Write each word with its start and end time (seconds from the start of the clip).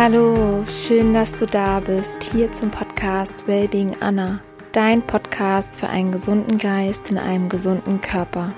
Hallo, 0.00 0.64
schön, 0.64 1.12
dass 1.12 1.40
du 1.40 1.44
da 1.44 1.80
bist, 1.80 2.22
hier 2.22 2.52
zum 2.52 2.70
Podcast 2.70 3.48
Wellbeing 3.48 3.96
Anna, 3.98 4.38
dein 4.70 5.02
Podcast 5.02 5.80
für 5.80 5.88
einen 5.88 6.12
gesunden 6.12 6.56
Geist 6.56 7.10
in 7.10 7.18
einem 7.18 7.48
gesunden 7.48 8.00
Körper. 8.00 8.52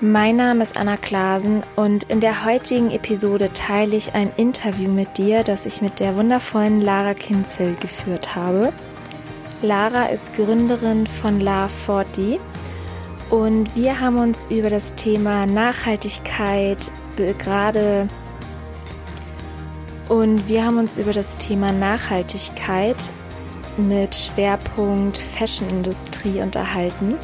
Mein 0.00 0.36
Name 0.36 0.62
ist 0.62 0.78
Anna 0.78 0.96
Klasen 0.96 1.62
und 1.76 2.04
in 2.04 2.20
der 2.20 2.46
heutigen 2.46 2.90
Episode 2.92 3.52
teile 3.52 3.94
ich 3.94 4.14
ein 4.14 4.32
Interview 4.38 4.90
mit 4.90 5.18
dir, 5.18 5.44
das 5.44 5.66
ich 5.66 5.82
mit 5.82 6.00
der 6.00 6.16
wundervollen 6.16 6.80
Lara 6.80 7.12
Kinzel 7.12 7.74
geführt 7.74 8.34
habe. 8.34 8.72
Lara 9.60 10.06
ist 10.06 10.32
Gründerin 10.32 11.06
von 11.06 11.40
La 11.40 11.68
40 11.68 12.40
und 13.28 13.76
wir 13.76 14.00
haben 14.00 14.16
uns 14.16 14.46
über 14.46 14.70
das 14.70 14.94
Thema 14.94 15.44
Nachhaltigkeit 15.44 16.90
gerade 17.36 18.08
und 20.10 20.48
wir 20.48 20.66
haben 20.66 20.78
uns 20.78 20.98
über 20.98 21.12
das 21.12 21.36
Thema 21.36 21.70
Nachhaltigkeit 21.70 22.96
mit 23.76 24.12
Schwerpunkt 24.12 25.16
Fashionindustrie 25.16 26.42
unterhalten. 26.42 27.14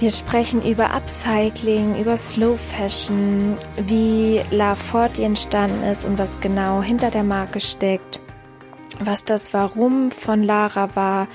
Wir 0.00 0.10
sprechen 0.10 0.62
über 0.64 0.92
Upcycling, 0.92 1.96
über 1.96 2.16
Slow 2.16 2.58
Fashion, 2.58 3.54
wie 3.76 4.40
La 4.50 4.74
Forti 4.74 5.22
entstanden 5.22 5.84
ist 5.84 6.04
und 6.04 6.18
was 6.18 6.40
genau 6.40 6.82
hinter 6.82 7.12
der 7.12 7.22
Marke 7.22 7.60
steckt, 7.60 8.20
was 8.98 9.24
das 9.24 9.54
Warum 9.54 10.10
von 10.10 10.42
Lara 10.42 10.96
war, 10.96 11.28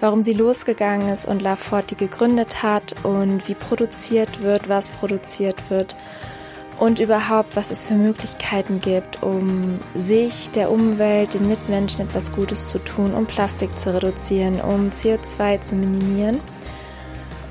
warum 0.00 0.24
sie 0.24 0.34
losgegangen 0.34 1.08
ist 1.10 1.26
und 1.26 1.42
La 1.42 1.54
Forti 1.54 1.94
gegründet 1.94 2.64
hat 2.64 2.96
und 3.04 3.46
wie 3.48 3.54
produziert 3.54 4.42
wird, 4.42 4.68
was 4.68 4.88
produziert 4.88 5.70
wird 5.70 5.94
und 6.82 6.98
überhaupt, 6.98 7.54
was 7.54 7.70
es 7.70 7.84
für 7.84 7.94
Möglichkeiten 7.94 8.80
gibt, 8.80 9.22
um 9.22 9.78
sich, 9.94 10.50
der 10.50 10.68
Umwelt, 10.68 11.32
den 11.32 11.46
Mitmenschen 11.46 12.00
etwas 12.00 12.32
Gutes 12.32 12.66
zu 12.66 12.80
tun, 12.80 13.14
um 13.14 13.24
Plastik 13.24 13.78
zu 13.78 13.94
reduzieren, 13.94 14.60
um 14.60 14.90
CO2 14.90 15.60
zu 15.60 15.76
minimieren. 15.76 16.40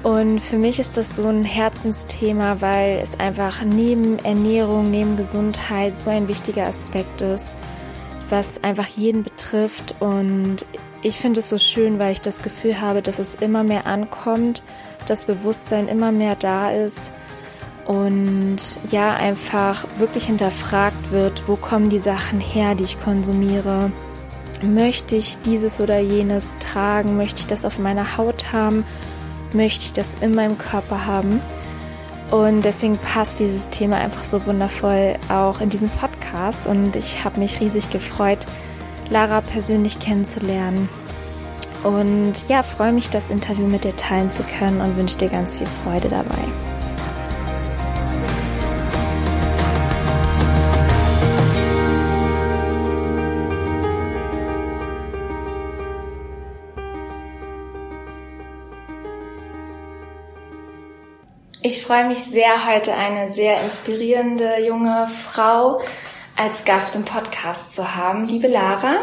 Und 0.03 0.41
für 0.41 0.57
mich 0.57 0.79
ist 0.79 0.97
das 0.97 1.15
so 1.15 1.29
ein 1.29 1.45
Herzensthema, 1.45 2.59
weil 2.59 2.99
es 3.01 3.21
einfach 3.21 3.63
neben 3.63 4.19
Ernährung, 4.19 4.91
neben 4.91 5.15
Gesundheit 5.15 5.97
so 5.97 6.09
ein 6.09 6.27
wichtiger 6.27 6.67
Aspekt 6.67 7.21
ist, 7.21 7.55
was 8.29 8.61
einfach 8.65 8.87
jeden 8.87 9.23
betrifft. 9.23 9.95
Und 10.01 10.65
ich 11.03 11.15
finde 11.15 11.39
es 11.39 11.47
so 11.47 11.57
schön, 11.57 11.99
weil 11.99 12.11
ich 12.11 12.21
das 12.21 12.43
Gefühl 12.43 12.81
habe, 12.81 13.01
dass 13.01 13.17
es 13.17 13.35
immer 13.35 13.63
mehr 13.63 13.85
ankommt, 13.85 14.61
das 15.07 15.23
Bewusstsein 15.23 15.87
immer 15.87 16.11
mehr 16.11 16.35
da 16.35 16.69
ist 16.69 17.13
und 17.91 18.79
ja, 18.89 19.13
einfach 19.13 19.85
wirklich 19.97 20.27
hinterfragt 20.27 21.11
wird, 21.11 21.43
wo 21.47 21.57
kommen 21.57 21.89
die 21.89 21.99
Sachen 21.99 22.39
her, 22.39 22.73
die 22.73 22.85
ich 22.85 23.01
konsumiere. 23.01 23.91
Möchte 24.61 25.17
ich 25.17 25.39
dieses 25.39 25.81
oder 25.81 25.99
jenes 25.99 26.53
tragen? 26.61 27.17
Möchte 27.17 27.41
ich 27.41 27.47
das 27.47 27.65
auf 27.65 27.79
meiner 27.79 28.15
Haut 28.15 28.53
haben? 28.53 28.85
Möchte 29.51 29.83
ich 29.83 29.91
das 29.91 30.15
in 30.21 30.35
meinem 30.35 30.57
Körper 30.57 31.05
haben? 31.05 31.41
Und 32.29 32.63
deswegen 32.63 32.97
passt 32.97 33.39
dieses 33.39 33.67
Thema 33.67 33.97
einfach 33.97 34.23
so 34.23 34.45
wundervoll 34.45 35.15
auch 35.27 35.59
in 35.59 35.67
diesen 35.67 35.89
Podcast. 35.89 36.67
Und 36.67 36.95
ich 36.95 37.25
habe 37.25 37.41
mich 37.41 37.59
riesig 37.59 37.89
gefreut, 37.89 38.45
Lara 39.09 39.41
persönlich 39.41 39.99
kennenzulernen. 39.99 40.87
Und 41.83 42.47
ja, 42.47 42.63
freue 42.63 42.93
mich, 42.93 43.09
das 43.09 43.29
Interview 43.29 43.67
mit 43.67 43.83
dir 43.83 43.97
teilen 43.97 44.29
zu 44.29 44.43
können 44.43 44.79
und 44.79 44.95
wünsche 44.95 45.17
dir 45.17 45.27
ganz 45.27 45.57
viel 45.57 45.67
Freude 45.83 46.07
dabei. 46.07 46.70
Ich 61.63 61.83
freue 61.83 62.07
mich 62.07 62.17
sehr, 62.17 62.67
heute 62.67 62.95
eine 62.95 63.27
sehr 63.27 63.61
inspirierende 63.61 64.65
junge 64.65 65.05
Frau 65.05 65.79
als 66.35 66.65
Gast 66.65 66.95
im 66.95 67.05
Podcast 67.05 67.75
zu 67.75 67.95
haben. 67.95 68.27
Liebe 68.27 68.47
Lara, 68.47 69.01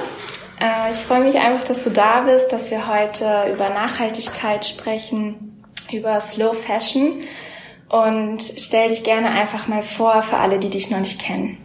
äh, 0.61 0.91
ich 0.91 0.97
freue 0.97 1.21
mich 1.21 1.37
einfach, 1.37 1.63
dass 1.63 1.85
du 1.85 1.91
da 1.91 2.23
bist, 2.23 2.53
dass 2.53 2.73
wir 2.73 2.89
heute 2.89 3.45
über 3.53 3.69
Nachhaltigkeit 3.69 4.65
sprechen, 4.65 5.63
über 5.93 6.21
Slow 6.21 6.53
Fashion 6.53 7.21
und 7.91 8.43
stell 8.43 8.89
dich 8.89 9.05
gerne 9.05 9.31
einfach 9.31 9.69
mal 9.69 9.85
vor 9.85 10.21
für 10.23 10.39
alle, 10.39 10.59
die 10.59 10.71
dich 10.71 10.91
noch 10.91 10.99
nicht 10.99 11.21
kennen. 11.21 11.59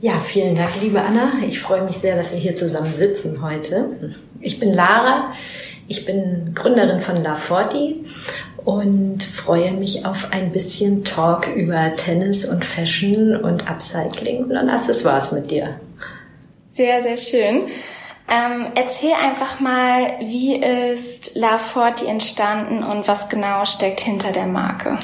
Ja, 0.00 0.14
vielen 0.14 0.56
Dank, 0.56 0.70
liebe 0.82 1.00
Anna. 1.00 1.34
Ich 1.46 1.60
freue 1.60 1.82
mich 1.82 1.98
sehr, 1.98 2.16
dass 2.16 2.32
wir 2.32 2.40
hier 2.40 2.56
zusammen 2.56 2.92
sitzen 2.92 3.42
heute. 3.42 4.16
Ich 4.40 4.58
bin 4.58 4.72
Lara. 4.72 5.32
Ich 5.86 6.04
bin 6.04 6.52
Gründerin 6.54 7.00
von 7.00 7.22
La 7.22 7.34
Forti 7.34 8.04
und 8.64 9.22
freue 9.22 9.72
mich 9.72 10.06
auf 10.06 10.32
ein 10.32 10.52
bisschen 10.52 11.04
Talk 11.04 11.48
über 11.48 11.94
Tennis 11.96 12.44
und 12.44 12.64
Fashion 12.64 13.36
und 13.36 13.70
Upcycling 13.70 14.44
und 14.44 14.68
Accessoires 14.68 15.32
mit 15.32 15.50
dir. 15.50 15.80
Sehr, 16.68 17.02
sehr 17.02 17.16
schön. 17.16 17.68
Ähm, 18.30 18.68
erzähl 18.76 19.12
einfach 19.12 19.58
mal, 19.58 20.14
wie 20.20 20.54
ist 20.54 21.34
La 21.34 21.58
Forti 21.58 22.06
entstanden 22.06 22.84
und 22.84 23.08
was 23.08 23.28
genau 23.28 23.64
steckt 23.64 24.00
hinter 24.00 24.30
der 24.30 24.46
Marke? 24.46 24.98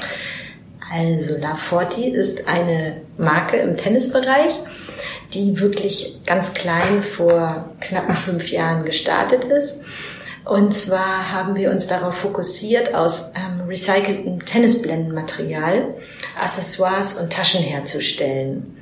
Also 0.93 1.37
La 1.37 1.55
Forti 1.55 2.07
ist 2.07 2.47
eine 2.47 3.01
Marke 3.17 3.57
im 3.57 3.75
Tennisbereich, 3.75 4.53
die 5.33 5.59
wirklich 5.59 6.21
ganz 6.25 6.53
klein 6.53 7.03
vor 7.03 7.69
knappen 7.81 8.15
fünf 8.15 8.49
Jahren 8.49 8.85
gestartet 8.85 9.43
ist 9.43 9.81
und 10.49 10.73
zwar 10.73 11.31
haben 11.31 11.55
wir 11.55 11.71
uns 11.71 11.87
darauf 11.87 12.15
fokussiert, 12.15 12.93
aus 12.93 13.31
ähm, 13.35 13.67
recyceltem 13.67 14.45
Tennisblendenmaterial 14.45 15.95
Accessoires 16.41 17.19
und 17.19 17.31
Taschen 17.33 17.61
herzustellen. 17.61 18.77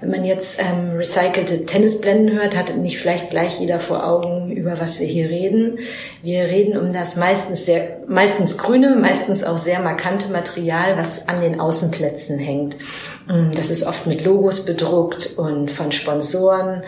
Wenn 0.00 0.10
man 0.10 0.24
jetzt 0.24 0.58
ähm, 0.58 0.96
recycelte 0.96 1.64
Tennisblenden 1.64 2.36
hört, 2.36 2.56
hat 2.56 2.76
nicht 2.76 2.98
vielleicht 2.98 3.30
gleich 3.30 3.60
jeder 3.60 3.78
vor 3.78 4.04
Augen, 4.04 4.50
über 4.50 4.80
was 4.80 4.98
wir 4.98 5.06
hier 5.06 5.30
reden. 5.30 5.78
Wir 6.22 6.44
reden 6.44 6.76
um 6.76 6.92
das 6.92 7.16
meistens 7.16 7.66
sehr, 7.66 7.98
meistens 8.08 8.58
grüne, 8.58 8.96
meistens 8.96 9.44
auch 9.44 9.58
sehr 9.58 9.80
markante 9.80 10.32
Material, 10.32 10.96
was 10.96 11.28
an 11.28 11.40
den 11.40 11.60
Außenplätzen 11.60 12.38
hängt. 12.38 12.76
Mm, 13.28 13.52
das 13.54 13.70
ist 13.70 13.86
oft 13.86 14.08
mit 14.08 14.24
Logos 14.24 14.64
bedruckt 14.64 15.34
und 15.36 15.70
von 15.70 15.92
Sponsoren. 15.92 16.82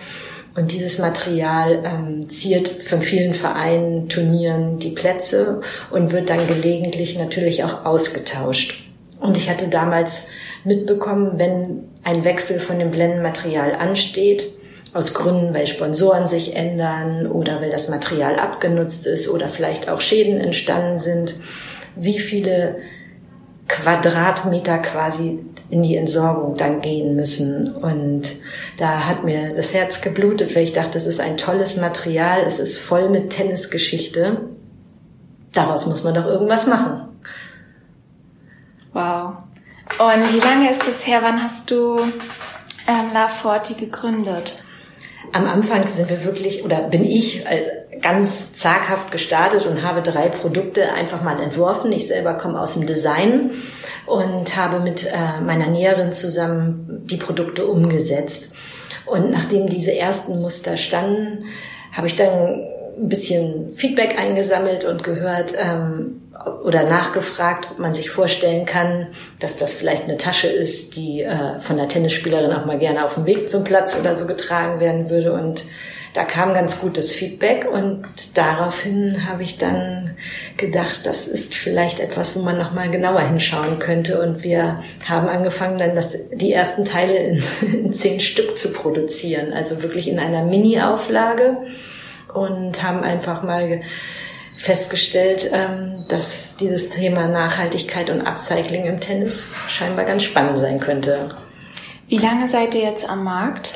Und 0.56 0.70
dieses 0.70 0.98
Material 0.98 1.82
ähm, 1.84 2.28
ziert 2.28 2.68
von 2.68 3.02
vielen 3.02 3.34
Vereinen, 3.34 4.08
Turnieren 4.08 4.78
die 4.78 4.90
Plätze 4.90 5.60
und 5.90 6.12
wird 6.12 6.30
dann 6.30 6.46
gelegentlich 6.46 7.18
natürlich 7.18 7.64
auch 7.64 7.84
ausgetauscht. 7.84 8.84
Und 9.18 9.36
ich 9.36 9.50
hatte 9.50 9.68
damals 9.68 10.28
mitbekommen, 10.62 11.38
wenn 11.38 11.88
ein 12.04 12.24
Wechsel 12.24 12.60
von 12.60 12.78
dem 12.78 12.90
Blendenmaterial 12.90 13.74
ansteht, 13.74 14.52
aus 14.92 15.12
Gründen, 15.12 15.52
weil 15.54 15.66
Sponsoren 15.66 16.28
sich 16.28 16.54
ändern 16.54 17.26
oder 17.26 17.60
weil 17.60 17.70
das 17.70 17.88
Material 17.88 18.36
abgenutzt 18.38 19.08
ist 19.08 19.28
oder 19.28 19.48
vielleicht 19.48 19.88
auch 19.88 20.00
Schäden 20.00 20.40
entstanden 20.40 21.00
sind, 21.00 21.34
wie 21.96 22.18
viele 22.20 22.76
Quadratmeter 23.68 24.78
quasi 24.78 25.40
in 25.70 25.82
die 25.82 25.96
Entsorgung 25.96 26.56
dann 26.56 26.80
gehen 26.80 27.16
müssen. 27.16 27.72
Und 27.74 28.22
da 28.76 29.06
hat 29.06 29.24
mir 29.24 29.54
das 29.54 29.72
Herz 29.74 30.00
geblutet, 30.00 30.54
weil 30.54 30.64
ich 30.64 30.72
dachte, 30.72 30.92
das 30.92 31.06
ist 31.06 31.20
ein 31.20 31.36
tolles 31.36 31.78
Material, 31.78 32.42
es 32.42 32.58
ist 32.58 32.78
voll 32.78 33.08
mit 33.08 33.30
Tennisgeschichte. 33.30 34.42
Daraus 35.52 35.86
muss 35.86 36.04
man 36.04 36.14
doch 36.14 36.26
irgendwas 36.26 36.66
machen. 36.66 37.08
Wow. 38.92 39.34
Und 39.98 40.34
wie 40.34 40.40
lange 40.40 40.70
ist 40.70 40.86
es 40.88 41.06
her? 41.06 41.20
Wann 41.22 41.42
hast 41.42 41.70
du 41.70 41.98
ähm, 42.86 43.10
La 43.12 43.28
Forti 43.28 43.74
gegründet? 43.74 44.62
Am 45.32 45.46
Anfang 45.46 45.86
sind 45.86 46.10
wir 46.10 46.24
wirklich, 46.24 46.64
oder 46.64 46.82
bin 46.82 47.04
ich 47.04 47.44
äh, 47.46 47.83
ganz 48.00 48.52
zaghaft 48.52 49.10
gestartet 49.10 49.66
und 49.66 49.82
habe 49.82 50.02
drei 50.02 50.28
Produkte 50.28 50.92
einfach 50.92 51.22
mal 51.22 51.40
entworfen. 51.40 51.92
Ich 51.92 52.06
selber 52.06 52.34
komme 52.34 52.60
aus 52.60 52.74
dem 52.74 52.86
Design 52.86 53.50
und 54.06 54.56
habe 54.56 54.80
mit 54.80 55.06
äh, 55.06 55.40
meiner 55.44 55.68
Näherin 55.68 56.12
zusammen 56.12 57.02
die 57.04 57.16
Produkte 57.16 57.66
umgesetzt. 57.66 58.54
Und 59.06 59.30
nachdem 59.30 59.68
diese 59.68 59.94
ersten 59.94 60.40
Muster 60.40 60.76
standen, 60.76 61.44
habe 61.92 62.06
ich 62.06 62.16
dann 62.16 62.66
ein 62.96 63.08
bisschen 63.08 63.74
Feedback 63.76 64.18
eingesammelt 64.18 64.84
und 64.84 65.02
gehört 65.04 65.52
ähm, 65.58 66.22
oder 66.64 66.84
nachgefragt, 66.84 67.68
ob 67.70 67.78
man 67.78 67.94
sich 67.94 68.10
vorstellen 68.10 68.66
kann, 68.66 69.08
dass 69.40 69.56
das 69.56 69.74
vielleicht 69.74 70.04
eine 70.04 70.16
Tasche 70.16 70.48
ist, 70.48 70.96
die 70.96 71.22
äh, 71.22 71.58
von 71.60 71.76
der 71.76 71.88
Tennisspielerin 71.88 72.52
auch 72.52 72.66
mal 72.66 72.78
gerne 72.78 73.04
auf 73.04 73.14
dem 73.14 73.26
Weg 73.26 73.50
zum 73.50 73.64
Platz 73.64 73.98
oder 73.98 74.14
so 74.14 74.26
getragen 74.26 74.80
werden 74.80 75.10
würde. 75.10 75.32
Und 75.32 75.64
da 76.14 76.22
kam 76.22 76.54
ganz 76.54 76.80
gutes 76.80 77.12
Feedback 77.12 77.66
und 77.70 78.04
daraufhin 78.34 79.28
habe 79.28 79.42
ich 79.42 79.58
dann 79.58 80.16
gedacht, 80.56 81.06
das 81.06 81.26
ist 81.26 81.56
vielleicht 81.56 81.98
etwas, 81.98 82.36
wo 82.36 82.42
man 82.42 82.56
noch 82.56 82.72
mal 82.72 82.88
genauer 82.88 83.22
hinschauen 83.22 83.80
könnte. 83.80 84.22
Und 84.22 84.44
wir 84.44 84.84
haben 85.08 85.28
angefangen, 85.28 85.76
dann 85.76 85.96
das, 85.96 86.16
die 86.32 86.52
ersten 86.52 86.84
Teile 86.84 87.16
in, 87.16 87.42
in 87.72 87.92
zehn 87.92 88.20
Stück 88.20 88.56
zu 88.56 88.72
produzieren, 88.72 89.52
also 89.52 89.82
wirklich 89.82 90.08
in 90.08 90.20
einer 90.20 90.44
Mini-Auflage 90.44 91.56
und 92.32 92.80
haben 92.84 93.02
einfach 93.02 93.42
mal 93.42 93.82
festgestellt, 94.56 95.50
ähm, 95.52 95.96
dass 96.08 96.56
dieses 96.56 96.90
Thema 96.90 97.26
Nachhaltigkeit 97.26 98.08
und 98.10 98.20
Upcycling 98.20 98.84
im 98.84 99.00
Tennis 99.00 99.52
scheinbar 99.68 100.04
ganz 100.04 100.22
spannend 100.22 100.58
sein 100.58 100.78
könnte. 100.78 101.30
Wie 102.06 102.18
lange 102.18 102.46
seid 102.46 102.76
ihr 102.76 102.82
jetzt 102.82 103.10
am 103.10 103.24
Markt? 103.24 103.74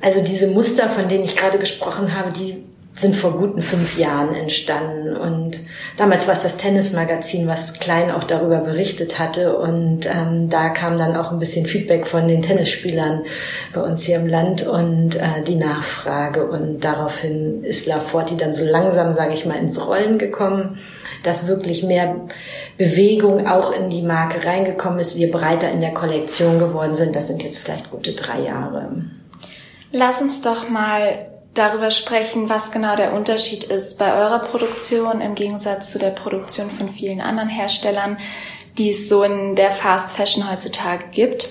Also 0.00 0.22
diese 0.22 0.48
Muster, 0.48 0.88
von 0.88 1.08
denen 1.08 1.24
ich 1.24 1.36
gerade 1.36 1.58
gesprochen 1.58 2.16
habe, 2.16 2.32
die 2.32 2.64
sind 3.00 3.16
vor 3.16 3.32
guten 3.38 3.62
fünf 3.62 3.96
Jahren 3.96 4.34
entstanden. 4.34 5.16
Und 5.16 5.60
damals 5.96 6.26
war 6.26 6.34
es 6.34 6.42
das 6.42 6.58
Tennismagazin, 6.58 7.46
was 7.46 7.78
klein 7.78 8.10
auch 8.10 8.24
darüber 8.24 8.58
berichtet 8.58 9.18
hatte. 9.18 9.56
Und 9.56 10.06
ähm, 10.06 10.50
da 10.50 10.68
kam 10.68 10.98
dann 10.98 11.16
auch 11.16 11.32
ein 11.32 11.38
bisschen 11.38 11.66
Feedback 11.66 12.06
von 12.06 12.28
den 12.28 12.42
Tennisspielern 12.42 13.22
bei 13.72 13.80
uns 13.80 14.04
hier 14.04 14.16
im 14.16 14.26
Land 14.26 14.66
und 14.66 15.16
äh, 15.16 15.42
die 15.46 15.54
Nachfrage. 15.54 16.46
Und 16.46 16.80
daraufhin 16.80 17.64
ist 17.64 17.86
La 17.86 18.00
Forti 18.00 18.36
dann 18.36 18.54
so 18.54 18.64
langsam, 18.64 19.12
sage 19.12 19.32
ich 19.32 19.46
mal, 19.46 19.58
ins 19.58 19.86
Rollen 19.86 20.18
gekommen, 20.18 20.78
dass 21.22 21.48
wirklich 21.48 21.82
mehr 21.82 22.16
Bewegung 22.76 23.46
auch 23.46 23.72
in 23.72 23.88
die 23.88 24.02
Marke 24.02 24.46
reingekommen 24.46 24.98
ist, 24.98 25.16
wir 25.16 25.30
breiter 25.30 25.70
in 25.70 25.80
der 25.80 25.94
Kollektion 25.94 26.58
geworden 26.58 26.94
sind. 26.94 27.16
Das 27.16 27.28
sind 27.28 27.42
jetzt 27.42 27.58
vielleicht 27.58 27.90
gute 27.90 28.12
drei 28.12 28.40
Jahre. 28.40 28.90
Lass 29.92 30.22
uns 30.22 30.40
doch 30.40 30.68
mal 30.68 31.26
darüber 31.54 31.90
sprechen, 31.90 32.48
was 32.48 32.70
genau 32.70 32.94
der 32.94 33.12
Unterschied 33.12 33.64
ist 33.64 33.98
bei 33.98 34.14
eurer 34.14 34.38
Produktion 34.38 35.20
im 35.20 35.34
Gegensatz 35.34 35.90
zu 35.90 35.98
der 35.98 36.10
Produktion 36.10 36.70
von 36.70 36.88
vielen 36.88 37.20
anderen 37.20 37.48
Herstellern, 37.48 38.18
die 38.78 38.90
es 38.90 39.08
so 39.08 39.24
in 39.24 39.56
der 39.56 39.70
Fast 39.70 40.16
Fashion 40.16 40.50
heutzutage 40.50 41.04
gibt. 41.10 41.48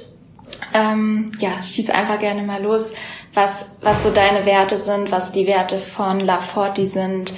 Ähm, 0.73 1.31
ja, 1.39 1.61
schieß 1.61 1.89
einfach 1.89 2.19
gerne 2.19 2.43
mal 2.43 2.61
los, 2.61 2.93
was, 3.33 3.71
was 3.81 4.03
so 4.03 4.09
deine 4.09 4.45
Werte 4.45 4.77
sind, 4.77 5.11
was 5.11 5.31
die 5.31 5.47
Werte 5.47 5.77
von 5.77 6.19
La 6.19 6.39
Forti 6.39 6.85
sind, 6.85 7.33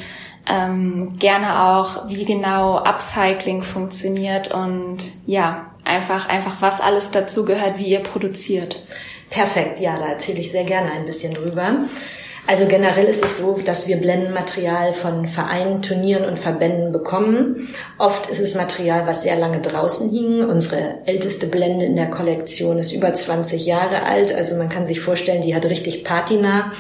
ähm, 0.48 1.18
gerne 1.18 1.64
auch, 1.64 2.10
wie 2.10 2.26
genau 2.26 2.78
Upcycling 2.78 3.64
funktioniert 3.64 4.52
und 4.54 4.98
ja, 5.26 5.72
einfach, 5.84 6.30
einfach 6.30 6.58
was 6.62 6.82
alles 6.82 7.12
dazu 7.12 7.46
gehört, 7.46 7.80
wie 7.80 7.88
ihr 7.88 8.02
produziert. 8.02 8.86
Perfekt, 9.32 9.80
ja, 9.80 9.98
da 9.98 10.10
erzähle 10.10 10.42
ich 10.42 10.52
sehr 10.52 10.66
gerne 10.66 10.92
ein 10.92 11.06
bisschen 11.06 11.34
drüber. 11.34 11.86
Also 12.48 12.66
generell 12.66 13.06
ist 13.06 13.24
es 13.24 13.38
so, 13.38 13.60
dass 13.64 13.88
wir 13.88 13.96
Blendenmaterial 13.96 14.92
von 14.92 15.28
Vereinen, 15.28 15.82
Turnieren 15.82 16.26
und 16.26 16.38
Verbänden 16.38 16.92
bekommen. 16.92 17.70
Oft 17.98 18.30
ist 18.30 18.42
es 18.42 18.56
Material, 18.56 19.08
was 19.08 19.24
sehr 19.24 19.38
lange 19.38 19.62
draußen 19.62 20.10
hing. 20.10 20.44
Unsere 20.44 20.98
älteste 21.06 21.48
Blende 21.48 21.86
in 21.86 21.96
der 21.96 22.10
Kollektion 22.10 22.78
ist 22.78 22.92
über 22.92 23.14
20 23.14 23.66
Jahre 23.66 24.04
alt. 24.04 24.34
Also 24.34 24.58
man 24.58 24.68
kann 24.68 24.86
sich 24.86 25.00
vorstellen, 25.00 25.44
die 25.44 25.56
hat 25.56 25.66
richtig 25.66 26.04
Patina. 26.04 26.74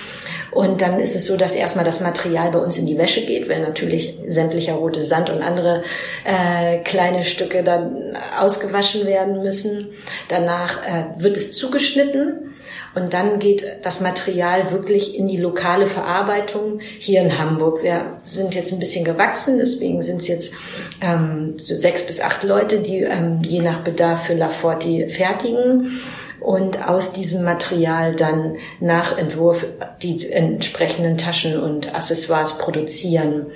Und 0.51 0.81
dann 0.81 0.99
ist 0.99 1.15
es 1.15 1.25
so, 1.25 1.37
dass 1.37 1.55
erstmal 1.55 1.85
das 1.85 2.01
Material 2.01 2.51
bei 2.51 2.59
uns 2.59 2.77
in 2.77 2.85
die 2.85 2.97
Wäsche 2.97 3.25
geht, 3.25 3.47
weil 3.47 3.61
natürlich 3.61 4.19
sämtlicher 4.27 4.73
rote 4.73 5.03
Sand 5.03 5.29
und 5.29 5.41
andere 5.41 5.83
äh, 6.25 6.79
kleine 6.79 7.23
Stücke 7.23 7.63
dann 7.63 8.17
ausgewaschen 8.39 9.05
werden 9.05 9.43
müssen. 9.43 9.91
Danach 10.27 10.85
äh, 10.85 11.05
wird 11.17 11.37
es 11.37 11.53
zugeschnitten 11.53 12.51
und 12.93 13.13
dann 13.13 13.39
geht 13.39 13.63
das 13.83 14.01
Material 14.01 14.71
wirklich 14.71 15.17
in 15.17 15.27
die 15.27 15.37
lokale 15.37 15.87
Verarbeitung 15.87 16.79
hier 16.99 17.21
in 17.21 17.37
Hamburg. 17.37 17.83
Wir 17.83 18.17
sind 18.23 18.53
jetzt 18.53 18.73
ein 18.73 18.79
bisschen 18.79 19.05
gewachsen, 19.05 19.57
deswegen 19.57 20.01
sind 20.01 20.21
es 20.21 20.27
jetzt 20.27 20.53
ähm, 20.99 21.55
so 21.57 21.75
sechs 21.75 22.05
bis 22.05 22.19
acht 22.19 22.43
Leute, 22.43 22.79
die 22.79 22.99
ähm, 22.99 23.41
je 23.47 23.61
nach 23.61 23.79
Bedarf 23.79 24.25
für 24.25 24.33
La 24.33 24.49
Forti 24.49 25.07
fertigen 25.07 26.01
und 26.41 26.87
aus 26.87 27.13
diesem 27.13 27.43
Material 27.43 28.15
dann 28.15 28.57
nach 28.79 29.17
Entwurf 29.17 29.65
die 30.01 30.29
entsprechenden 30.29 31.17
Taschen 31.17 31.59
und 31.59 31.93
Accessoires 31.93 32.57
produzieren. 32.57 33.47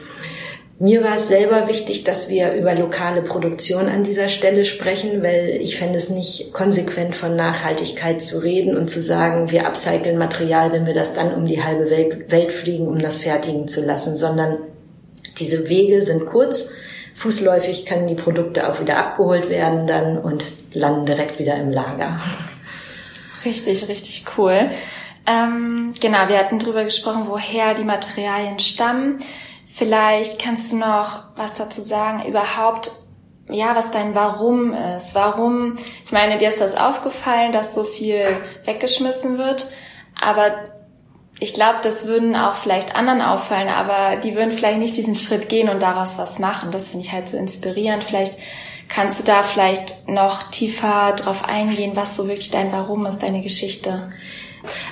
Mir 0.78 1.06
war 1.06 1.16
es 1.16 1.30
selber 1.30 1.70
wichtig, 1.70 2.04
dass 2.04 2.28
wir 2.28 2.54
über 2.54 2.76
lokale 2.76 3.22
Produktion 3.22 3.88
an 3.88 4.04
dieser 4.04 4.28
Stelle 4.28 4.66
sprechen, 4.66 5.24
weil 5.24 5.58
ich 5.62 5.78
fände 5.78 5.98
es 5.98 6.10
nicht 6.10 6.52
konsequent 6.52 7.16
von 7.16 7.36
Nachhaltigkeit 7.36 8.22
zu 8.22 8.44
reden 8.44 8.76
und 8.76 8.90
zu 8.90 9.02
sagen, 9.02 9.52
wir 9.52 9.66
upcyclen 9.66 10.18
Material, 10.18 10.74
wenn 10.74 10.86
wir 10.86 10.94
das 10.94 11.14
dann 11.14 11.34
um 11.34 11.46
die 11.46 11.64
halbe 11.64 11.90
Welt 11.90 12.52
fliegen, 12.52 12.90
um 12.90 13.00
das 13.00 13.16
fertigen 13.16 13.70
zu 13.70 13.86
lassen, 13.86 14.18
sondern 14.18 14.58
diese 15.40 15.70
Wege 15.70 16.02
sind 16.02 16.26
kurz. 16.26 16.72
Fußläufig 17.14 17.86
können 17.86 18.08
die 18.08 18.16
Produkte 18.16 18.70
auch 18.70 18.82
wieder 18.82 18.98
abgeholt 18.98 19.50
werden 19.50 19.88
dann 19.88 20.18
und 20.18 20.44
landen 20.74 21.06
direkt 21.06 21.40
wieder 21.40 21.56
im 21.56 21.72
Lager. 21.72 22.20
Richtig, 23.46 23.88
richtig 23.88 24.26
cool. 24.38 24.72
Ähm, 25.28 25.94
genau, 26.00 26.28
wir 26.28 26.38
hatten 26.38 26.60
drüber 26.60 26.84
gesprochen, 26.84 27.28
woher 27.28 27.74
die 27.74 27.84
Materialien 27.84 28.60
stammen. 28.60 29.20
Vielleicht 29.66 30.42
kannst 30.42 30.72
du 30.72 30.78
noch 30.78 31.24
was 31.36 31.56
dazu 31.56 31.82
sagen, 31.82 32.26
überhaupt, 32.28 32.92
ja, 33.50 33.76
was 33.76 33.92
dein 33.92 34.16
Warum 34.16 34.74
ist. 34.74 35.16
Warum, 35.16 35.76
ich 36.06 36.12
meine, 36.12 36.38
dir 36.38 36.50
ist 36.50 36.62
das 36.62 36.76
aufgefallen, 36.76 37.52
dass 37.52 37.76
so 37.76 37.84
viel 37.84 38.26
weggeschmissen 38.66 39.38
wird, 39.38 39.70
aber 40.20 40.75
ich 41.40 41.54
glaube, 41.54 41.80
das 41.84 42.08
würden 42.08 42.36
auch 42.36 42.56
vielleicht 42.56 42.96
anderen 42.96 43.22
auffallen, 43.22 43.70
aber 43.70 44.16
die 44.18 44.36
würden 44.36 44.52
vielleicht 44.52 44.80
nicht 44.80 44.96
diesen 44.96 45.16
Schritt 45.16 45.50
gehen 45.50 45.70
und 45.70 45.82
daraus 45.82 46.18
was 46.18 46.40
machen. 46.40 46.72
Das 46.72 46.92
finde 46.92 47.06
ich 47.06 47.12
halt 47.12 47.28
so 47.28 47.38
inspirierend. 47.38 48.04
Vielleicht 48.04 48.38
Kannst 48.88 49.20
du 49.20 49.24
da 49.24 49.42
vielleicht 49.42 50.08
noch 50.08 50.44
tiefer 50.52 51.14
drauf 51.14 51.46
eingehen, 51.46 51.96
was 51.96 52.16
so 52.16 52.28
wirklich 52.28 52.52
dein 52.52 52.72
Warum 52.72 53.06
ist, 53.06 53.24
deine 53.24 53.42
Geschichte? 53.42 54.12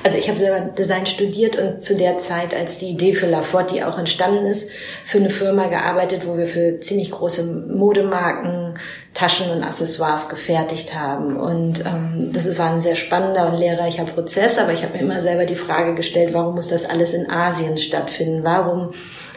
Also 0.03 0.17
ich 0.17 0.29
habe 0.29 0.39
selber 0.39 0.71
Design 0.71 1.05
studiert 1.05 1.57
und 1.57 1.83
zu 1.83 1.95
der 1.95 2.19
Zeit, 2.19 2.53
als 2.53 2.77
die 2.77 2.89
Idee 2.89 3.13
für 3.13 3.27
Laforte 3.27 3.87
auch 3.87 3.97
entstanden 3.97 4.45
ist, 4.45 4.71
für 5.05 5.17
eine 5.17 5.29
Firma 5.29 5.67
gearbeitet, 5.67 6.27
wo 6.27 6.37
wir 6.37 6.47
für 6.47 6.79
ziemlich 6.79 7.11
große 7.11 7.43
Modemarken 7.43 8.75
Taschen 9.13 9.51
und 9.51 9.63
Accessoires 9.63 10.29
gefertigt 10.29 10.95
haben. 10.95 11.37
Und 11.37 11.85
ähm, 11.85 12.31
das 12.33 12.57
war 12.57 12.71
ein 12.71 12.79
sehr 12.79 12.95
spannender 12.95 13.51
und 13.51 13.59
lehrreicher 13.59 14.05
Prozess, 14.05 14.57
aber 14.57 14.73
ich 14.73 14.83
habe 14.83 14.93
mir 14.93 15.03
immer 15.03 15.21
selber 15.21 15.45
die 15.45 15.55
Frage 15.55 15.93
gestellt, 15.95 16.33
warum 16.33 16.55
muss 16.55 16.69
das 16.69 16.89
alles 16.89 17.13
in 17.13 17.29
Asien 17.29 17.77
stattfinden? 17.77 18.43
Warum 18.43 18.93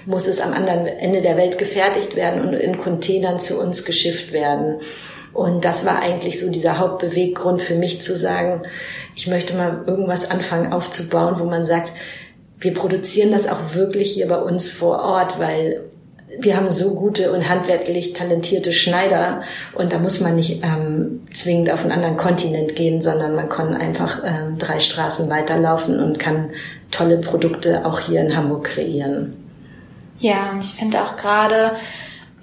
muss 0.07 0.29
es 0.29 0.41
am 0.41 0.53
anderen 0.53 0.87
Ende 0.87 1.21
der 1.21 1.37
Welt 1.37 1.59
gefertigt 1.59 2.17
werden 2.17 2.47
und 2.47 2.55
in 2.55 2.79
Containern 2.79 3.39
zu 3.39 3.61
uns 3.61 3.85
geschifft 3.85 4.33
werden. 4.33 4.77
Und 5.37 5.67
das 5.67 5.85
war 5.85 5.99
eigentlich 5.99 6.41
so 6.41 6.51
dieser 6.51 6.79
Hauptbeweggrund 6.79 7.61
für 7.61 7.75
mich 7.75 8.01
zu 8.01 8.17
sagen, 8.17 8.63
ich 9.15 9.27
möchte 9.27 9.55
mal 9.55 9.85
irgendwas 9.87 10.31
anfangen 10.31 10.73
aufzubauen, 10.73 11.35
wo 11.39 11.45
man 11.45 11.63
sagt, 11.63 11.93
wir 12.59 12.73
produzieren 12.73 13.33
das 13.33 13.47
auch 13.47 13.75
wirklich 13.75 14.13
hier 14.13 14.29
bei 14.29 14.39
uns 14.39 14.71
vor 14.71 14.99
Ort, 14.99 15.39
weil 15.39 15.83
wir 16.39 16.57
haben 16.57 16.71
so 16.71 16.95
gute 16.95 17.33
und 17.33 17.51
handwerklich 17.51 18.15
talentierte 18.15 18.73
Schneider 18.73 19.43
und 19.75 19.93
da 19.93 19.99
muss 19.99 20.21
man 20.21 20.37
nicht 20.37 20.63
ähm, 20.65 21.27
zwingend 21.33 21.71
auf 21.71 21.83
einen 21.83 21.93
anderen 21.93 22.17
Kontinent 22.17 22.75
gehen, 22.75 23.03
sondern 23.03 23.35
man 23.37 23.51
kann 23.51 23.75
einfach 23.75 24.23
ähm, 24.25 24.57
drei 24.59 24.81
Straßen 24.81 25.29
weiterlaufen 25.29 26.03
und 26.03 26.19
kann 26.19 26.51
tolle 26.91 27.19
Produkte 27.19 27.85
auch 27.85 28.01
hier 28.01 28.23
in 28.23 28.35
Hamburg 28.35 28.65
kreieren. 28.65 29.35
Ja, 30.19 30.55
ich 30.59 30.75
finde 30.75 31.03
auch 31.03 31.17
gerade, 31.17 31.73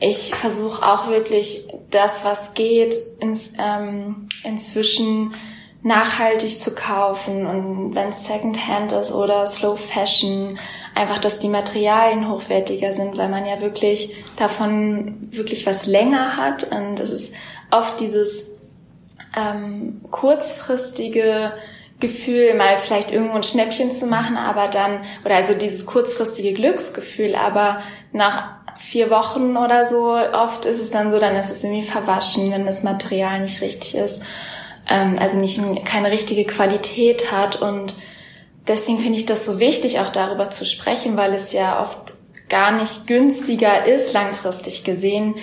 ich 0.06 0.36
versuche 0.36 0.86
auch 0.86 1.08
wirklich 1.08 1.66
das, 1.90 2.26
was 2.26 2.54
geht, 2.54 2.98
ins, 3.20 3.54
ähm, 3.58 4.28
inzwischen 4.44 5.34
nachhaltig 5.82 6.62
zu 6.62 6.76
kaufen 6.76 7.46
und 7.46 7.96
wenn 7.96 8.10
es 8.10 8.26
Secondhand 8.26 8.92
ist 8.92 9.14
oder 9.14 9.46
Slow 9.46 9.78
Fashion, 9.78 10.58
einfach, 10.94 11.20
dass 11.20 11.40
die 11.40 11.48
Materialien 11.48 12.30
hochwertiger 12.30 12.92
sind, 12.92 13.18
weil 13.18 13.30
man 13.30 13.46
ja 13.46 13.62
wirklich 13.62 14.14
davon 14.36 15.30
wirklich 15.32 15.66
was 15.66 15.86
länger 15.86 16.36
hat 16.36 16.70
und 16.72 17.00
es 17.00 17.12
ist 17.12 17.34
oft 17.72 18.00
dieses 18.02 18.52
ähm, 19.38 20.02
kurzfristige 20.12 21.54
Gefühl, 22.02 22.56
mal 22.56 22.78
vielleicht 22.78 23.12
irgendwo 23.12 23.36
ein 23.36 23.44
Schnäppchen 23.44 23.92
zu 23.92 24.08
machen, 24.08 24.36
aber 24.36 24.68
dann, 24.68 25.00
oder 25.24 25.36
also 25.36 25.54
dieses 25.54 25.86
kurzfristige 25.86 26.54
Glücksgefühl, 26.54 27.36
aber 27.36 27.82
nach 28.12 28.63
vier 28.78 29.10
Wochen 29.10 29.58
oder 29.58 29.90
so, 29.90 30.14
oft 30.16 30.66
ist 30.66 30.80
es 30.80 30.92
dann 30.92 31.12
so, 31.12 31.20
dann 31.20 31.36
ist 31.36 31.50
es 31.50 31.64
irgendwie 31.64 31.84
verwaschen, 31.84 32.52
wenn 32.52 32.66
das 32.66 32.84
Material 32.84 33.40
nicht 33.42 33.62
richtig 33.62 33.96
ist, 33.96 34.24
ähm, 34.90 35.16
also 35.20 35.40
nicht 35.40 35.60
keine 35.86 36.12
richtige 36.12 36.46
Qualität 36.46 37.32
hat 37.32 37.62
und 37.62 37.96
deswegen 38.68 39.00
finde 39.00 39.18
ich 39.18 39.26
das 39.26 39.46
so 39.46 39.60
wichtig, 39.60 40.00
auch 40.00 40.10
darüber 40.10 40.52
zu 40.52 40.66
sprechen, 40.66 41.18
weil 41.18 41.34
es 41.34 41.54
ja 41.54 41.82
oft 41.82 42.14
gar 42.50 42.72
nicht 42.72 43.08
günstiger 43.08 43.86
ist, 43.86 44.14
langfristig 44.14 44.84
gesehen, 44.84 45.36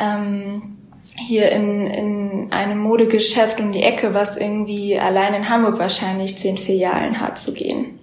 ähm, 0.00 0.76
hier 1.16 1.50
in, 1.50 1.86
in 1.86 2.52
einem 2.52 2.78
Modegeschäft 2.78 3.60
um 3.60 3.72
die 3.72 3.82
Ecke, 3.82 4.14
was 4.14 4.36
irgendwie 4.36 4.98
allein 4.98 5.32
in 5.34 5.48
Hamburg 5.48 5.78
wahrscheinlich 5.78 6.38
zehn 6.38 6.58
Filialen 6.58 7.20
hat, 7.20 7.38
zu 7.38 7.54
gehen. 7.54 7.98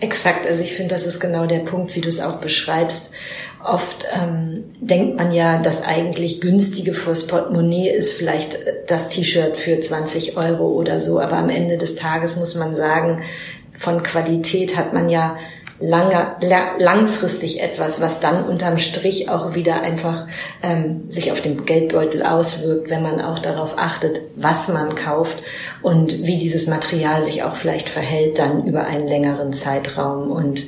Exakt, 0.00 0.46
also 0.46 0.64
ich 0.64 0.72
finde, 0.72 0.94
das 0.94 1.04
ist 1.04 1.20
genau 1.20 1.46
der 1.46 1.60
Punkt, 1.60 1.94
wie 1.94 2.00
du 2.00 2.08
es 2.08 2.20
auch 2.20 2.38
beschreibst. 2.38 3.12
Oft 3.62 4.06
ähm, 4.14 4.64
denkt 4.80 5.16
man 5.16 5.32
ja, 5.32 5.58
das 5.58 5.82
eigentlich 5.82 6.40
günstige 6.40 6.94
fürs 6.94 7.26
Portemonnaie 7.26 7.90
ist 7.90 8.12
vielleicht 8.12 8.54
äh, 8.54 8.74
das 8.86 9.10
T-Shirt 9.10 9.56
für 9.56 9.78
20 9.78 10.36
Euro 10.36 10.68
oder 10.68 10.98
so, 10.98 11.20
aber 11.20 11.36
am 11.36 11.50
Ende 11.50 11.76
des 11.76 11.96
Tages 11.96 12.36
muss 12.36 12.54
man 12.54 12.72
sagen, 12.74 13.22
von 13.72 14.02
Qualität 14.02 14.76
hat 14.76 14.92
man 14.92 15.08
ja 15.08 15.36
lange, 15.80 16.36
langfristig 16.78 17.62
etwas, 17.62 18.00
was 18.00 18.20
dann 18.20 18.44
unterm 18.44 18.78
Strich 18.78 19.28
auch 19.30 19.54
wieder 19.54 19.80
einfach 19.80 20.26
ähm, 20.62 21.10
sich 21.10 21.32
auf 21.32 21.40
den 21.40 21.64
Geldbeutel 21.64 22.22
auswirkt, 22.22 22.90
wenn 22.90 23.02
man 23.02 23.20
auch 23.20 23.38
darauf 23.38 23.78
achtet, 23.78 24.20
was 24.36 24.68
man 24.68 24.94
kauft 24.94 25.42
und 25.82 26.26
wie 26.26 26.36
dieses 26.36 26.66
Material 26.66 27.22
sich 27.22 27.42
auch 27.42 27.56
vielleicht 27.56 27.88
verhält 27.88 28.38
dann 28.38 28.66
über 28.66 28.84
einen 28.84 29.06
längeren 29.06 29.52
Zeitraum. 29.52 30.30
Und 30.30 30.64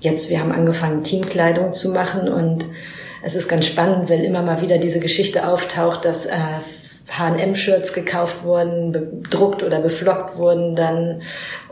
jetzt, 0.00 0.30
wir 0.30 0.40
haben 0.40 0.52
angefangen, 0.52 1.04
Teamkleidung 1.04 1.72
zu 1.72 1.90
machen 1.90 2.28
und 2.28 2.66
es 3.22 3.34
ist 3.34 3.48
ganz 3.48 3.66
spannend, 3.66 4.10
weil 4.10 4.24
immer 4.24 4.42
mal 4.42 4.60
wieder 4.62 4.78
diese 4.78 5.00
Geschichte 5.00 5.48
auftaucht, 5.48 6.04
dass 6.04 6.26
äh, 6.26 6.36
H&M-Shirts 7.10 7.94
gekauft 7.94 8.44
wurden, 8.44 8.92
bedruckt 8.92 9.62
oder 9.62 9.80
beflockt 9.80 10.36
wurden 10.36 10.76
dann 10.76 11.22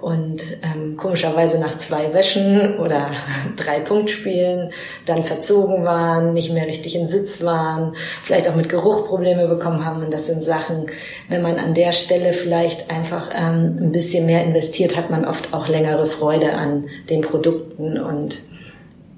und 0.01 0.43
ähm, 0.63 0.97
komischerweise 0.97 1.59
nach 1.59 1.77
zwei 1.79 2.13
Wäschen 2.15 2.79
oder 2.79 3.11
drei 3.57 3.81
Punktspielen 3.81 4.73
dann 5.05 5.25
verzogen 5.25 5.85
waren, 5.85 6.33
nicht 6.33 6.53
mehr 6.53 6.67
richtig 6.67 6.97
im 6.97 7.05
Sitz 7.05 7.45
waren, 7.45 7.97
vielleicht 8.23 8.49
auch 8.49 8.55
mit 8.55 8.69
Geruch 8.69 9.07
Probleme 9.07 9.47
bekommen 9.47 9.85
haben. 9.85 10.03
Und 10.03 10.13
das 10.13 10.27
sind 10.27 10.43
Sachen, 10.43 10.87
wenn 11.29 11.43
man 11.43 11.59
an 11.59 11.75
der 11.75 11.93
Stelle 11.93 12.33
vielleicht 12.33 12.91
einfach 12.91 13.31
ähm, 13.35 13.77
ein 13.81 13.93
bisschen 13.93 14.27
mehr 14.27 14.45
investiert, 14.45 14.97
hat 14.97 15.11
man 15.11 15.25
oft 15.25 15.53
auch 15.53 15.69
längere 15.69 16.07
Freude 16.07 16.53
an 16.53 16.89
den 17.11 17.21
Produkten. 17.21 17.99
Und 17.99 18.43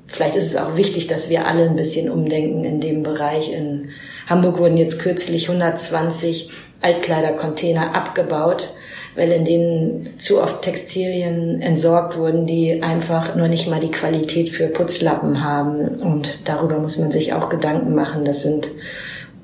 vielleicht 0.06 0.36
ist 0.36 0.46
es 0.46 0.56
auch 0.56 0.76
wichtig, 0.76 1.06
dass 1.06 1.30
wir 1.30 1.46
alle 1.46 1.68
ein 1.68 1.76
bisschen 1.76 2.10
umdenken 2.10 2.64
in 2.64 2.80
dem 2.80 3.02
Bereich 3.02 3.52
in 3.52 3.90
Hamburg 4.28 4.58
wurden 4.58 4.76
jetzt 4.76 5.00
kürzlich 5.00 5.48
120 5.48 6.50
Altkleidercontainer 6.80 7.94
abgebaut, 7.94 8.74
weil 9.16 9.32
in 9.32 9.44
denen 9.44 10.18
zu 10.18 10.40
oft 10.40 10.62
Textilien 10.62 11.60
entsorgt 11.60 12.16
wurden, 12.16 12.46
die 12.46 12.82
einfach 12.82 13.34
nur 13.34 13.48
nicht 13.48 13.68
mal 13.68 13.80
die 13.80 13.90
Qualität 13.90 14.50
für 14.50 14.68
Putzlappen 14.68 15.42
haben. 15.42 16.00
Und 16.00 16.40
darüber 16.44 16.78
muss 16.78 16.98
man 16.98 17.10
sich 17.10 17.32
auch 17.32 17.48
Gedanken 17.48 17.94
machen. 17.94 18.24
Das 18.24 18.42
sind 18.42 18.68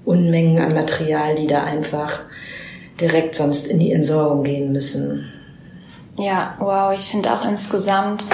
Unmengen 0.05 0.63
an 0.63 0.75
Material, 0.75 1.35
die 1.35 1.47
da 1.47 1.65
einfach 1.65 2.21
direkt 3.01 3.35
sonst 3.35 3.67
in 3.67 3.79
die 3.79 3.91
Entsorgung 3.91 4.45
gehen 4.45 4.71
müssen. 4.71 5.33
Ja, 6.19 6.57
wow, 6.61 6.93
ich 6.95 7.11
finde 7.11 7.33
auch 7.33 7.45
insgesamt 7.45 8.27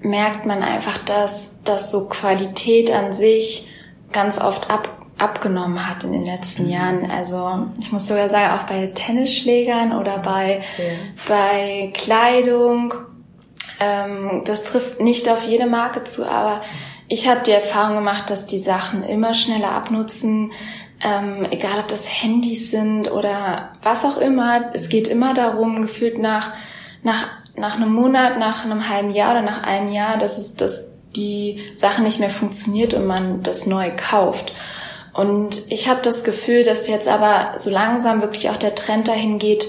merkt 0.00 0.46
man 0.46 0.62
einfach, 0.62 0.98
dass, 0.98 1.62
dass 1.64 1.90
so 1.90 2.08
Qualität 2.08 2.92
an 2.92 3.12
sich 3.12 3.68
ganz 4.12 4.40
oft 4.40 4.70
ab, 4.70 4.97
abgenommen 5.18 5.88
hat 5.88 6.04
in 6.04 6.12
den 6.12 6.24
letzten. 6.24 6.68
Jahren. 6.68 7.10
Also 7.10 7.66
ich 7.80 7.92
muss 7.92 8.08
sogar 8.08 8.28
sagen, 8.28 8.58
auch 8.58 8.66
bei 8.66 8.86
Tennisschlägern 8.86 9.92
oder 9.92 10.18
bei, 10.18 10.62
ja. 10.78 10.84
bei 11.28 11.92
Kleidung. 11.94 12.94
Ähm, 13.80 14.42
das 14.44 14.64
trifft 14.64 15.00
nicht 15.00 15.28
auf 15.28 15.46
jede 15.46 15.66
Marke 15.66 16.04
zu, 16.04 16.28
aber 16.28 16.60
ich 17.08 17.28
habe 17.28 17.40
die 17.44 17.52
Erfahrung 17.52 17.96
gemacht, 17.96 18.30
dass 18.30 18.46
die 18.46 18.58
Sachen 18.58 19.02
immer 19.02 19.34
schneller 19.34 19.72
abnutzen. 19.72 20.52
Ähm, 21.00 21.46
egal 21.50 21.78
ob 21.78 21.88
das 21.88 22.08
Handys 22.22 22.70
sind 22.70 23.10
oder 23.12 23.70
was 23.82 24.04
auch 24.04 24.18
immer. 24.18 24.70
Es 24.74 24.88
geht 24.88 25.08
immer 25.08 25.32
darum, 25.32 25.82
gefühlt 25.82 26.18
nach, 26.18 26.52
nach, 27.02 27.28
nach 27.56 27.76
einem 27.76 27.92
Monat, 27.92 28.38
nach 28.38 28.64
einem 28.64 28.88
halben 28.88 29.12
Jahr 29.12 29.32
oder 29.32 29.42
nach 29.42 29.62
einem 29.62 29.92
Jahr, 29.92 30.18
dass 30.18 30.38
es, 30.38 30.56
dass 30.56 30.88
die 31.14 31.60
Sache 31.74 32.02
nicht 32.02 32.20
mehr 32.20 32.30
funktioniert 32.30 32.94
und 32.94 33.06
man 33.06 33.42
das 33.42 33.66
neu 33.66 33.92
kauft. 33.96 34.52
Und 35.18 35.64
ich 35.68 35.88
habe 35.88 36.00
das 36.00 36.22
Gefühl, 36.22 36.62
dass 36.62 36.86
jetzt 36.86 37.08
aber 37.08 37.58
so 37.58 37.70
langsam 37.70 38.20
wirklich 38.20 38.50
auch 38.50 38.56
der 38.56 38.76
Trend 38.76 39.08
dahin 39.08 39.40
geht, 39.40 39.66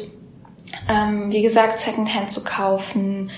ähm, 0.88 1.32
wie 1.32 1.42
gesagt, 1.42 1.80
Secondhand 1.80 2.30
zu 2.30 2.44
kaufen, 2.44 3.32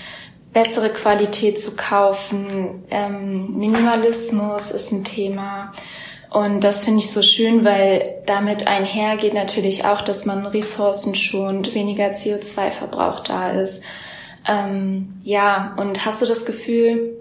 bessere 0.52 0.90
Qualität 0.90 1.58
zu 1.58 1.74
kaufen. 1.74 2.84
Ähm, 2.90 3.56
Minimalismus 3.56 4.72
ist 4.72 4.92
ein 4.92 5.04
Thema. 5.04 5.72
Und 6.28 6.64
das 6.64 6.84
finde 6.84 6.98
ich 6.98 7.10
so 7.10 7.22
schön, 7.22 7.64
weil 7.64 8.22
damit 8.26 8.66
einhergeht 8.66 9.32
natürlich 9.32 9.86
auch, 9.86 10.02
dass 10.02 10.26
man 10.26 10.44
Ressourcen 10.44 11.14
schont, 11.14 11.74
weniger 11.74 12.08
CO2-Verbrauch 12.08 13.20
da 13.20 13.52
ist. 13.52 13.84
Ähm, 14.46 15.14
ja, 15.22 15.74
und 15.78 16.04
hast 16.04 16.20
du 16.20 16.26
das 16.26 16.44
Gefühl, 16.44 17.16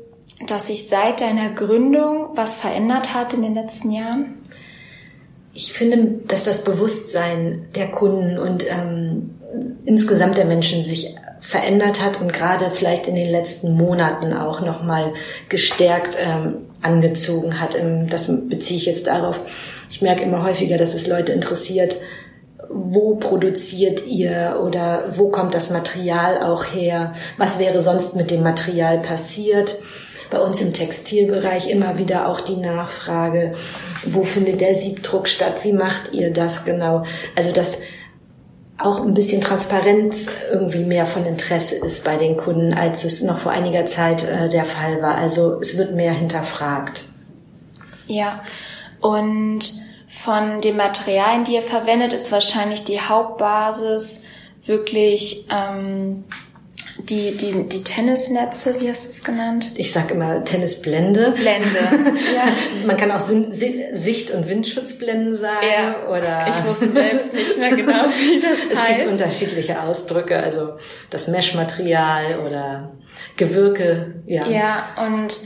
dass 0.48 0.68
sich 0.68 0.90
seit 0.90 1.22
deiner 1.22 1.52
Gründung 1.52 2.32
was 2.34 2.58
verändert 2.58 3.14
hat 3.14 3.34
in 3.34 3.42
den 3.42 3.56
letzten 3.56 3.92
Jahren? 3.92 4.41
Ich 5.54 5.74
finde, 5.74 6.26
dass 6.28 6.46
das 6.46 6.64
Bewusstsein 6.64 7.68
der 7.76 7.90
Kunden 7.90 8.38
und 8.38 8.66
ähm, 8.70 9.36
insgesamt 9.86 10.38
der 10.38 10.46
Menschen 10.46 10.86
sich 10.86 11.16
verändert 11.42 12.02
hat 12.02 12.22
und 12.22 12.32
gerade 12.32 12.70
vielleicht 12.72 13.08
in 13.08 13.16
den 13.16 13.30
letzten 13.30 13.74
Monaten 13.76 14.32
auch 14.32 14.62
nochmal 14.62 15.14
gestärkt 15.50 16.16
ähm, 16.22 16.68
angezogen 16.82 17.60
hat. 17.60 17.76
Ähm, 17.76 18.08
das 18.08 18.28
beziehe 18.48 18.78
ich 18.78 18.86
jetzt 18.86 19.08
darauf. 19.08 19.40
Ich 19.90 20.02
merke 20.02 20.24
immer 20.24 20.44
häufiger, 20.44 20.78
dass 20.78 20.94
es 20.94 21.08
Leute 21.08 21.34
interessiert, 21.34 21.98
wo 22.70 23.16
produziert 23.16 24.08
ihr 24.08 24.62
oder 24.64 25.14
wo 25.18 25.30
kommt 25.30 25.54
das 25.54 25.72
Material 25.72 26.42
auch 26.44 26.64
her? 26.64 27.14
Was 27.38 27.60
wäre 27.60 27.82
sonst 27.82 28.16
mit 28.16 28.32
dem 28.32 28.44
Material 28.44 29.00
passiert? 29.00 29.80
Bei 30.32 30.40
uns 30.40 30.62
im 30.62 30.74
Textilbereich 30.74 31.70
immer 31.70 32.00
wieder 32.00 32.28
auch 32.28 32.42
die 32.42 32.56
Nachfrage, 32.56 33.54
wo 34.06 34.24
findet 34.24 34.62
der 34.62 34.74
Siebdruck 34.74 35.28
statt? 35.28 35.58
Wie 35.64 35.74
macht 35.74 36.14
ihr 36.14 36.34
das 36.34 36.66
genau? 36.66 37.04
Also, 37.36 37.52
dass 37.52 37.80
auch 38.80 39.02
ein 39.02 39.14
bisschen 39.14 39.42
Transparenz 39.42 40.32
irgendwie 40.52 40.84
mehr 40.84 41.06
von 41.06 41.26
Interesse 41.26 41.76
ist 41.76 42.04
bei 42.04 42.18
den 42.18 42.38
Kunden, 42.38 42.74
als 42.74 43.04
es 43.04 43.22
noch 43.22 43.38
vor 43.38 43.52
einiger 43.52 43.86
Zeit 43.86 44.24
äh, 44.24 44.50
der 44.50 44.66
Fall 44.66 45.02
war. 45.02 45.16
Also 45.16 45.60
es 45.60 45.78
wird 45.78 45.94
mehr 45.94 46.14
hinterfragt. 46.14 47.04
Ja, 48.08 48.42
und 49.00 49.60
von 50.08 50.62
den 50.62 50.78
Materialien, 50.78 51.44
die 51.44 51.54
ihr 51.54 51.62
verwendet, 51.62 52.14
ist 52.14 52.32
wahrscheinlich 52.32 52.84
die 52.84 53.00
Hauptbasis 53.00 54.24
wirklich 54.66 55.46
ähm, 55.52 56.24
die, 57.10 57.38
die, 57.38 57.68
die 57.68 57.84
Tennisnetze, 57.84 58.80
wie 58.80 58.90
hast 58.90 59.06
du 59.06 59.10
es 59.10 59.24
genannt? 59.24 59.72
Ich 59.76 59.92
sag 59.92 60.12
immer 60.12 60.44
Tennisblende. 60.44 61.32
Blende. 61.32 61.68
ja. 62.36 62.44
Man 62.86 62.98
kann 62.98 63.12
auch 63.12 63.22
Sicht- 63.22 64.32
und 64.32 64.48
Windschutzblenden 64.48 65.36
sagen. 65.36 65.66
Ja. 65.72 66.10
Oder 66.10 66.48
ich 66.50 66.66
wusste 66.68 66.90
selbst 66.90 67.34
nicht 67.34 67.58
mehr 67.58 67.76
genau, 67.76 68.06
wie 68.20 68.40
das 68.40 68.60
es 68.72 68.82
heißt. 68.82 68.92
Es 68.92 68.98
gibt 68.98 69.12
unterschiedliche 69.12 69.82
Ausdrücke, 69.82 70.38
also 70.38 70.74
das 71.10 71.28
Meshmaterial 71.28 72.40
oder 72.40 72.92
Gewirke. 73.38 74.16
Ja. 74.26 74.48
Ja, 74.48 74.88
und 75.08 75.40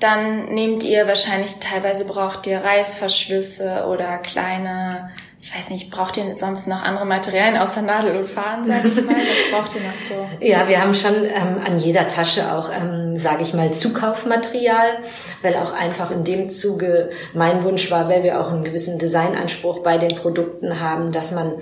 dann 0.00 0.46
nehmt 0.46 0.82
ihr 0.82 1.06
wahrscheinlich, 1.06 1.56
teilweise 1.60 2.04
braucht 2.04 2.46
ihr 2.46 2.62
Reißverschlüsse 2.62 3.86
oder 3.86 4.18
kleine 4.18 5.10
ich 5.42 5.56
weiß 5.56 5.70
nicht, 5.70 5.90
braucht 5.90 6.18
ihr 6.18 6.36
sonst 6.36 6.66
noch 6.68 6.82
andere 6.84 7.06
Materialien 7.06 7.56
außer 7.56 7.80
Nadel 7.80 8.14
und 8.14 8.28
Faden, 8.28 8.62
sag 8.62 8.84
ich 8.84 8.94
mal? 8.96 9.16
Was 9.16 9.50
braucht 9.50 9.74
ihr 9.74 9.80
noch 9.80 9.94
so? 10.06 10.44
Ja, 10.46 10.68
wir 10.68 10.82
haben 10.82 10.92
schon 10.92 11.14
ähm, 11.24 11.62
an 11.64 11.78
jeder 11.78 12.06
Tasche 12.08 12.52
auch, 12.52 12.70
ähm, 12.70 13.16
sage 13.16 13.42
ich 13.42 13.54
mal, 13.54 13.72
Zukaufmaterial, 13.72 14.98
weil 15.40 15.54
auch 15.54 15.72
einfach 15.72 16.10
in 16.10 16.24
dem 16.24 16.50
Zuge 16.50 17.08
mein 17.32 17.64
Wunsch 17.64 17.90
war, 17.90 18.10
weil 18.10 18.22
wir 18.22 18.38
auch 18.38 18.50
einen 18.50 18.64
gewissen 18.64 18.98
Designanspruch 18.98 19.82
bei 19.82 19.96
den 19.96 20.14
Produkten 20.14 20.78
haben, 20.78 21.10
dass 21.10 21.30
man 21.30 21.54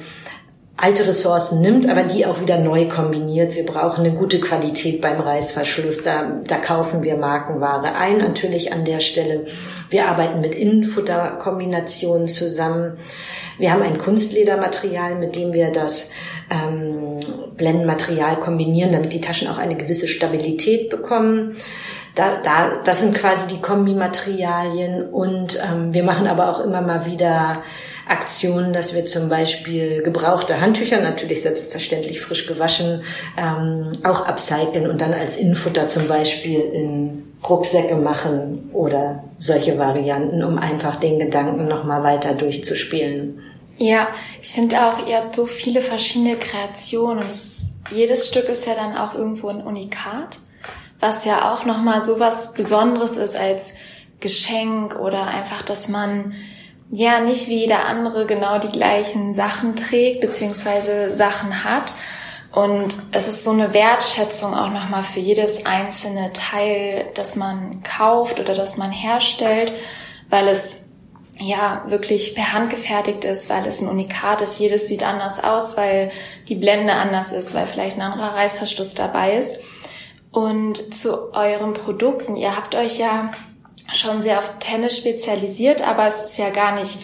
alte 0.81 1.09
Ressourcen 1.09 1.61
nimmt, 1.61 1.89
aber 1.89 2.05
die 2.05 2.25
auch 2.25 2.41
wieder 2.41 2.59
neu 2.59 2.89
kombiniert. 2.89 3.57
Wir 3.57 3.67
brauchen 3.67 4.05
eine 4.05 4.15
gute 4.15 4.39
Qualität 4.39 5.01
beim 5.01 5.21
Reißverschluss. 5.21 6.05
Da, 6.05 6.41
da 6.47 6.57
kaufen 6.59 7.03
wir 7.03 7.17
Markenware 7.17 7.95
ein, 7.95 8.19
natürlich 8.19 8.73
an 8.73 8.85
der 8.85 9.01
Stelle. 9.01 9.47
Wir 9.91 10.07
arbeiten 10.07 10.41
mit 10.41 10.55
Innenfutterkombinationen 10.55 12.29
zusammen. 12.29 12.99
Wir 13.59 13.73
haben 13.73 13.83
ein 13.83 13.99
Kunstledermaterial, 13.99 15.17
mit 15.17 15.35
dem 15.35 15.53
wir 15.53 15.73
das 15.73 16.13
ähm, 16.49 17.19
Blendenmaterial 17.57 18.37
kombinieren, 18.37 18.93
damit 18.93 19.13
die 19.13 19.21
Taschen 19.21 19.49
auch 19.49 19.59
eine 19.59 19.77
gewisse 19.77 20.07
Stabilität 20.07 20.91
bekommen. 20.91 21.57
Da, 22.15 22.37
da, 22.41 22.83
das 22.85 23.01
sind 23.01 23.15
quasi 23.15 23.49
die 23.49 23.61
Kombimaterialien 23.61 25.09
und 25.09 25.59
ähm, 25.61 25.93
wir 25.93 26.05
machen 26.05 26.29
aber 26.29 26.51
auch 26.51 26.61
immer 26.61 26.83
mal 26.83 27.05
wieder 27.05 27.65
Aktionen, 28.09 28.73
dass 28.73 28.95
wir 28.95 29.07
zum 29.07 29.29
Beispiel 29.29 30.03
gebrauchte 30.03 30.61
Handtücher, 30.61 31.01
natürlich 31.01 31.43
selbstverständlich 31.43 32.21
frisch 32.21 32.47
gewaschen, 32.47 33.03
ähm, 33.37 33.93
auch 34.03 34.27
upcyclen 34.27 34.89
und 34.89 35.01
dann 35.01 35.13
als 35.13 35.37
Infutter 35.37 35.89
zum 35.89 36.09
Beispiel 36.09 36.61
in 36.61 37.35
Rucksäcke 37.47 37.97
machen 37.97 38.71
oder 38.73 39.25
solche 39.39 39.79
Varianten, 39.79 40.43
um 40.43 40.59
einfach 40.59 40.97
den 40.97 41.19
Gedanken 41.19 41.69
nochmal 41.69 42.03
weiter 42.03 42.35
durchzuspielen. 42.35 43.41
Ja, 43.77 44.09
ich 44.43 44.49
finde 44.49 44.85
auch, 44.87 45.07
ihr 45.07 45.19
habt 45.19 45.37
so 45.37 45.47
viele 45.47 45.81
verschiedene 45.81 46.37
Kreationen 46.37 47.23
und 47.23 47.31
ist, 47.31 47.75
jedes 47.91 48.27
Stück 48.27 48.49
ist 48.49 48.67
ja 48.67 48.75
dann 48.75 48.97
auch 48.97 49.15
irgendwo 49.15 49.49
ein 49.49 49.61
Unikat, 49.61 50.41
was 50.99 51.25
ja 51.25 51.55
auch 51.55 51.65
nochmal 51.65 52.03
so 52.03 52.19
was 52.19 52.55
Besonderes 52.55 53.17
ist 53.17 53.37
als 53.37 53.75
Geschenk 54.19 54.99
oder 54.99 55.29
einfach, 55.29 55.63
dass 55.63 55.89
man 55.89 56.35
ja 56.91 57.21
nicht 57.21 57.49
wie 57.49 57.59
jeder 57.59 57.85
andere 57.85 58.27
genau 58.27 58.59
die 58.59 58.73
gleichen 58.73 59.35
Sachen 59.35 59.77
trägt, 59.77 60.21
beziehungsweise 60.21 61.11
Sachen 61.11 61.65
hat. 61.65 61.95
Und 62.51 62.97
es 63.13 63.29
ist 63.29 63.45
so 63.45 63.51
eine 63.51 63.75
Wertschätzung 63.75 64.55
auch 64.55 64.71
nochmal 64.71 65.03
für 65.03 65.21
jedes 65.21 65.67
einzelne 65.67 66.33
Teil, 66.33 67.11
das 67.15 67.37
man 67.37 67.83
kauft 67.83 68.41
oder 68.41 68.55
das 68.55 68.79
man 68.79 68.91
herstellt, 68.91 69.73
weil 70.31 70.49
es 70.49 70.79
ja 71.39 71.85
wirklich 71.87 72.35
per 72.35 72.53
Hand 72.53 72.71
gefertigt 72.71 73.25
ist, 73.25 73.49
weil 73.51 73.67
es 73.67 73.81
ein 73.81 73.89
Unikat 73.89 74.41
ist. 74.41 74.59
Jedes 74.59 74.89
sieht 74.89 75.05
anders 75.05 75.45
aus, 75.45 75.77
weil 75.77 76.11
die 76.49 76.57
Blende 76.57 76.95
anders 76.95 77.33
ist, 77.33 77.55
weil 77.55 77.67
vielleicht 77.67 77.97
ein 77.97 78.03
anderer 78.03 78.35
Reißverschluss 78.35 78.95
dabei 78.95 79.37
ist. 79.37 79.61
Und 80.31 80.77
zu 80.95 81.33
euren 81.33 81.75
Produkten, 81.75 82.37
ihr 82.37 82.57
habt 82.57 82.75
euch 82.75 82.99
ja 82.99 83.31
schon 83.93 84.23
sehr 84.23 84.39
auf 84.39 84.59
Tennis 84.59 84.97
spezialisiert, 84.97 85.87
aber 85.87 86.07
es 86.07 86.23
ist 86.23 86.39
ja 86.39 86.51
gar 86.51 86.75
nicht 86.75 86.99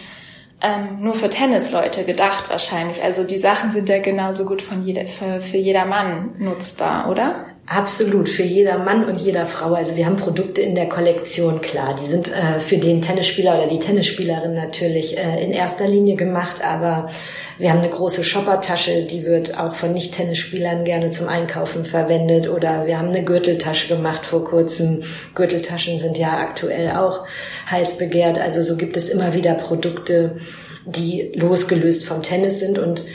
ähm, 0.61 0.99
nur 1.01 1.15
für 1.15 1.29
Tennisleute 1.29 2.05
gedacht 2.05 2.49
wahrscheinlich. 2.49 3.03
Also 3.03 3.23
die 3.23 3.39
Sachen 3.39 3.71
sind 3.71 3.89
ja 3.89 3.99
genauso 3.99 4.45
gut 4.45 4.61
von 4.61 4.85
jeder, 4.85 5.07
für, 5.07 5.41
für 5.41 5.57
jeder 5.57 5.85
Mann 5.85 6.35
nutzbar, 6.37 7.09
oder? 7.09 7.45
Absolut, 7.67 8.29
für 8.29 8.43
jeder 8.43 8.77
Mann 8.77 9.05
und 9.05 9.17
jeder 9.17 9.47
Frau. 9.47 9.73
Also 9.73 9.95
wir 9.95 10.05
haben 10.05 10.17
Produkte 10.17 10.61
in 10.61 10.75
der 10.75 10.87
Kollektion, 10.87 11.61
klar. 11.61 11.95
Die 11.99 12.05
sind 12.05 12.31
äh, 12.31 12.59
für 12.59 12.77
den 12.77 13.01
Tennisspieler 13.01 13.57
oder 13.57 13.67
die 13.67 13.79
Tennisspielerin 13.79 14.53
natürlich 14.53 15.17
äh, 15.17 15.43
in 15.43 15.51
erster 15.51 15.87
Linie 15.87 16.15
gemacht, 16.15 16.63
aber 16.63 17.09
wir 17.57 17.71
haben 17.71 17.79
eine 17.79 17.89
große 17.89 18.23
Shoppertasche, 18.23 19.05
die 19.05 19.25
wird 19.25 19.57
auch 19.57 19.73
von 19.73 19.93
Nicht-Tennisspielern 19.93 20.83
gerne 20.85 21.09
zum 21.09 21.27
Einkaufen 21.27 21.85
verwendet 21.85 22.47
oder 22.47 22.85
wir 22.85 22.99
haben 22.99 23.07
eine 23.07 23.23
Gürteltasche 23.23 23.87
gemacht 23.87 24.27
vor 24.27 24.43
kurzem. 24.43 25.01
Gürteltaschen 25.33 25.97
sind 25.97 26.19
ja 26.19 26.37
aktuell 26.37 26.91
auch 26.91 27.25
heiß 27.71 27.97
begehrt. 27.97 28.37
Also 28.37 28.61
so 28.61 28.77
gibt 28.77 28.95
es 28.95 29.09
immer 29.09 29.33
wieder 29.33 29.55
Produkte, 29.55 30.37
die 30.85 31.31
losgelöst 31.33 32.05
vom 32.05 32.21
Tennis 32.21 32.59
sind 32.59 32.77
und 32.77 33.05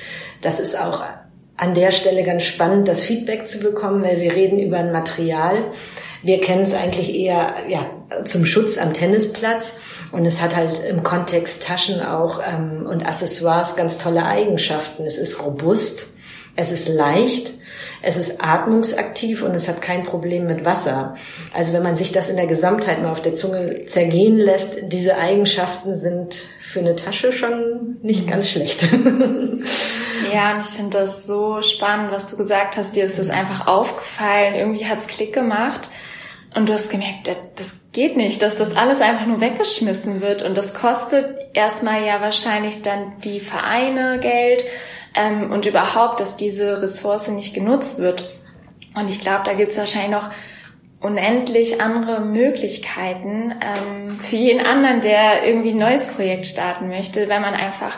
das 0.41 0.59
ist 0.59 0.77
auch 0.77 1.05
an 1.61 1.75
der 1.75 1.91
Stelle 1.91 2.25
ganz 2.25 2.45
spannend, 2.45 2.89
das 2.89 3.03
Feedback 3.03 3.47
zu 3.47 3.61
bekommen, 3.61 4.03
weil 4.03 4.19
wir 4.19 4.35
reden 4.35 4.59
über 4.59 4.79
ein 4.79 4.93
Material. 4.93 5.59
Wir 6.23 6.41
kennen 6.41 6.63
es 6.63 6.73
eigentlich 6.73 7.15
eher 7.15 7.55
ja, 7.69 7.85
zum 8.25 8.47
Schutz 8.47 8.79
am 8.79 8.95
Tennisplatz 8.95 9.75
und 10.11 10.25
es 10.25 10.41
hat 10.41 10.57
halt 10.57 10.83
im 10.83 11.03
Kontext 11.03 11.63
Taschen 11.63 12.01
auch 12.01 12.41
ähm, 12.43 12.87
und 12.87 13.05
Accessoires 13.05 13.77
ganz 13.77 13.99
tolle 13.99 14.25
Eigenschaften. 14.25 15.05
Es 15.05 15.19
ist 15.19 15.45
robust, 15.45 16.15
es 16.57 16.73
ist 16.73 16.89
leicht, 16.89 17.53
es 18.03 18.17
ist 18.17 18.43
atmungsaktiv 18.43 19.43
und 19.43 19.55
es 19.55 19.69
hat 19.69 19.83
kein 19.83 20.03
Problem 20.03 20.47
mit 20.47 20.65
Wasser. 20.65 21.17
Also 21.53 21.73
wenn 21.73 21.83
man 21.83 21.97
sich 21.97 22.13
das 22.13 22.31
in 22.31 22.37
der 22.37 22.47
Gesamtheit 22.47 23.03
mal 23.03 23.11
auf 23.11 23.23
der 23.23 23.35
Zunge 23.35 23.87
zergehen 23.87 24.39
lässt, 24.39 24.93
diese 24.93 25.17
Eigenschaften 25.17 25.95
sind 25.95 26.37
für 26.61 26.81
eine 26.81 26.97
Tasche 26.97 27.33
schon 27.33 27.99
nicht 28.03 28.27
ganz 28.29 28.49
schlecht. 28.51 28.89
Ja, 30.33 30.55
und 30.55 30.61
ich 30.61 30.67
finde 30.67 30.99
das 30.99 31.27
so 31.27 31.63
spannend, 31.63 32.13
was 32.13 32.31
du 32.31 32.37
gesagt 32.37 32.77
hast. 32.77 32.95
Dir 32.95 33.05
ist 33.05 33.19
es 33.19 33.31
einfach 33.31 33.67
aufgefallen. 33.67 34.55
Irgendwie 34.55 34.87
hat's 34.87 35.07
Klick 35.07 35.33
gemacht. 35.33 35.89
Und 36.55 36.69
du 36.69 36.73
hast 36.73 36.91
gemerkt, 36.91 37.31
das 37.57 37.79
geht 37.93 38.17
nicht, 38.17 38.43
dass 38.43 38.57
das 38.57 38.77
alles 38.77 39.01
einfach 39.01 39.27
nur 39.27 39.41
weggeschmissen 39.41 40.21
wird. 40.21 40.43
Und 40.43 40.59
das 40.59 40.75
kostet 40.75 41.39
erstmal 41.55 42.05
ja 42.05 42.21
wahrscheinlich 42.21 42.83
dann 42.83 43.13
die 43.25 43.41
Vereine 43.41 44.19
Geld 44.21 44.65
ähm, 45.15 45.51
und 45.51 45.67
überhaupt, 45.67 46.21
dass 46.21 46.37
diese 46.37 46.83
Ressource 46.83 47.29
nicht 47.29 47.55
genutzt 47.55 47.99
wird. 47.99 48.35
Und 48.95 49.09
ich 49.09 49.21
glaube, 49.21 49.43
da 49.45 49.55
gibt's 49.55 49.79
wahrscheinlich 49.79 50.11
noch 50.11 50.31
unendlich 51.01 51.81
andere 51.81 52.21
Möglichkeiten 52.21 53.55
ähm, 53.61 54.21
für 54.21 54.37
jeden 54.37 54.65
anderen, 54.65 55.01
der 55.01 55.47
irgendwie 55.47 55.71
ein 55.71 55.77
neues 55.77 56.13
Projekt 56.13 56.47
starten 56.47 56.89
möchte, 56.89 57.29
wenn 57.29 57.41
man 57.41 57.55
einfach 57.55 57.97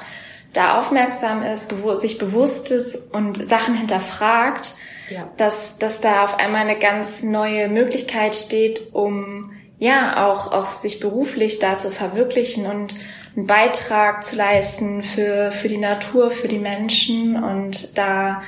da 0.53 0.79
aufmerksam 0.79 1.42
ist, 1.42 1.68
bewu 1.68 1.94
sich 1.94 2.18
bewusst 2.18 2.70
ist 2.70 3.12
und 3.12 3.37
Sachen 3.37 3.75
hinterfragt, 3.75 4.77
ja. 5.11 5.29
dass, 5.37 5.79
dass 5.79 6.01
da 6.01 6.25
auf 6.25 6.38
einmal 6.38 6.61
eine 6.61 6.79
ganz 6.79 7.22
neue 7.22 7.68
Möglichkeit 7.68 8.35
steht, 8.35 8.92
um 8.92 9.53
ja 9.83 10.29
auch, 10.29 10.53
auch 10.53 10.71
sich 10.71 11.01
beruflich 11.01 11.59
da 11.59 11.77
zu 11.77 11.90
verwirklichen 11.90 12.66
und 12.66 12.95
einen 13.37 13.47
Beitrag 13.47 14.25
zu 14.25 14.37
leisten 14.37 15.03
für, 15.03 15.51
für 15.51 15.66
die 15.66 15.79
Natur, 15.79 16.31
für 16.31 16.47
die 16.47 16.59
Menschen 16.59 17.42
und 17.42 17.97
da 17.99 18.42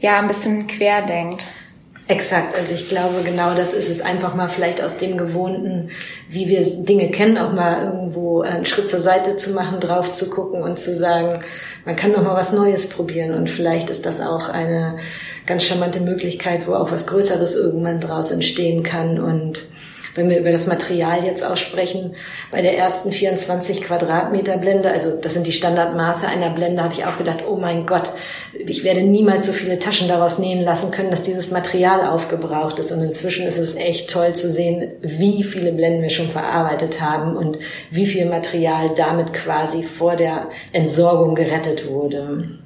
ja 0.00 0.18
ein 0.18 0.26
bisschen 0.26 0.66
querdenkt. 0.68 1.44
Exakt, 2.08 2.56
also 2.56 2.74
ich 2.74 2.88
glaube, 2.88 3.22
genau 3.22 3.54
das 3.54 3.74
ist 3.74 3.90
es, 3.90 4.00
einfach 4.00 4.34
mal 4.34 4.48
vielleicht 4.48 4.82
aus 4.82 4.96
dem 4.96 5.18
Gewohnten, 5.18 5.90
wie 6.28 6.48
wir 6.48 6.64
Dinge 6.84 7.10
kennen, 7.10 7.36
auch 7.36 7.52
mal 7.52 7.84
irgendwo 7.84 8.40
einen 8.40 8.64
Schritt 8.64 8.88
zur 8.88 9.00
Seite 9.00 9.36
zu 9.36 9.52
machen, 9.52 9.80
drauf 9.80 10.12
zu 10.14 10.30
gucken 10.30 10.62
und 10.62 10.80
zu 10.80 10.94
sagen, 10.94 11.38
man 11.84 11.94
kann 11.94 12.12
noch 12.12 12.22
mal 12.22 12.34
was 12.34 12.52
Neues 12.52 12.88
probieren. 12.88 13.34
Und 13.34 13.50
vielleicht 13.50 13.90
ist 13.90 14.06
das 14.06 14.20
auch 14.20 14.48
eine 14.48 14.98
ganz 15.46 15.64
charmante 15.64 16.00
Möglichkeit, 16.00 16.66
wo 16.66 16.74
auch 16.74 16.90
was 16.90 17.06
Größeres 17.06 17.54
irgendwann 17.54 18.00
draus 18.00 18.30
entstehen 18.30 18.82
kann. 18.82 19.20
Und 19.20 19.66
wenn 20.14 20.28
wir 20.28 20.38
über 20.38 20.52
das 20.52 20.66
Material 20.66 21.24
jetzt 21.24 21.44
auch 21.44 21.56
sprechen, 21.56 22.14
bei 22.50 22.62
der 22.62 22.76
ersten 22.76 23.12
24 23.12 23.82
Quadratmeter 23.82 24.58
Blende, 24.58 24.90
also 24.90 25.16
das 25.16 25.34
sind 25.34 25.46
die 25.46 25.52
Standardmaße 25.52 26.26
einer 26.26 26.50
Blende, 26.50 26.82
habe 26.82 26.94
ich 26.94 27.04
auch 27.04 27.18
gedacht, 27.18 27.44
oh 27.48 27.56
mein 27.56 27.86
Gott, 27.86 28.12
ich 28.52 28.84
werde 28.84 29.02
niemals 29.02 29.46
so 29.46 29.52
viele 29.52 29.78
Taschen 29.78 30.08
daraus 30.08 30.38
nähen 30.38 30.62
lassen 30.62 30.90
können, 30.90 31.10
dass 31.10 31.22
dieses 31.22 31.50
Material 31.50 32.06
aufgebraucht 32.06 32.78
ist. 32.78 32.92
Und 32.92 33.02
inzwischen 33.02 33.46
ist 33.46 33.58
es 33.58 33.76
echt 33.76 34.10
toll 34.10 34.34
zu 34.34 34.50
sehen, 34.50 34.92
wie 35.00 35.42
viele 35.42 35.72
Blenden 35.72 36.02
wir 36.02 36.10
schon 36.10 36.28
verarbeitet 36.28 37.00
haben 37.00 37.36
und 37.36 37.58
wie 37.90 38.06
viel 38.06 38.26
Material 38.26 38.90
damit 38.94 39.32
quasi 39.32 39.82
vor 39.82 40.16
der 40.16 40.48
Entsorgung 40.72 41.34
gerettet 41.34 41.88
wurde. 41.88 42.60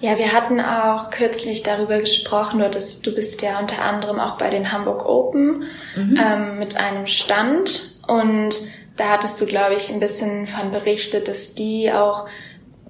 Ja, 0.00 0.18
wir 0.18 0.32
hatten 0.32 0.60
auch 0.60 1.10
kürzlich 1.10 1.62
darüber 1.62 1.98
gesprochen, 2.00 2.60
du, 2.60 2.68
dass 2.68 3.00
du 3.00 3.14
bist 3.14 3.40
ja 3.42 3.58
unter 3.58 3.82
anderem 3.82 4.20
auch 4.20 4.36
bei 4.36 4.50
den 4.50 4.70
Hamburg 4.70 5.06
Open 5.06 5.64
mhm. 5.96 6.20
ähm, 6.22 6.58
mit 6.58 6.76
einem 6.76 7.06
Stand 7.06 7.96
und 8.06 8.60
da 8.96 9.10
hattest 9.10 9.40
du, 9.40 9.46
glaube 9.46 9.74
ich, 9.74 9.90
ein 9.90 10.00
bisschen 10.00 10.46
von 10.46 10.70
berichtet, 10.70 11.28
dass 11.28 11.54
die 11.54 11.92
auch 11.92 12.26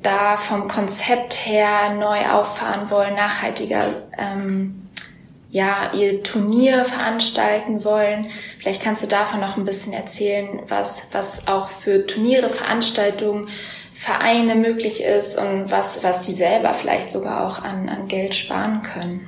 da 0.02 0.36
vom 0.36 0.68
Konzept 0.68 1.34
her 1.46 1.94
neu 1.94 2.28
auffahren 2.30 2.90
wollen, 2.90 3.14
nachhaltiger 3.14 3.82
ähm, 4.16 4.88
ja 5.50 5.92
ihr 5.94 6.22
Turnier 6.22 6.84
veranstalten 6.84 7.84
wollen. 7.84 8.26
Vielleicht 8.60 8.82
kannst 8.82 9.02
du 9.02 9.06
davon 9.08 9.40
noch 9.40 9.56
ein 9.56 9.64
bisschen 9.64 9.92
erzählen, 9.92 10.60
was 10.68 11.08
was 11.12 11.48
auch 11.48 11.70
für 11.70 12.06
Turniere, 12.06 12.48
Veranstaltungen 12.48 13.48
Vereine 13.98 14.56
möglich 14.56 15.02
ist 15.02 15.38
und 15.38 15.70
was, 15.70 16.04
was 16.04 16.20
die 16.20 16.32
selber 16.32 16.74
vielleicht 16.74 17.10
sogar 17.10 17.46
auch 17.46 17.62
an, 17.62 17.88
an 17.88 18.08
Geld 18.08 18.34
sparen 18.34 18.82
können. 18.82 19.26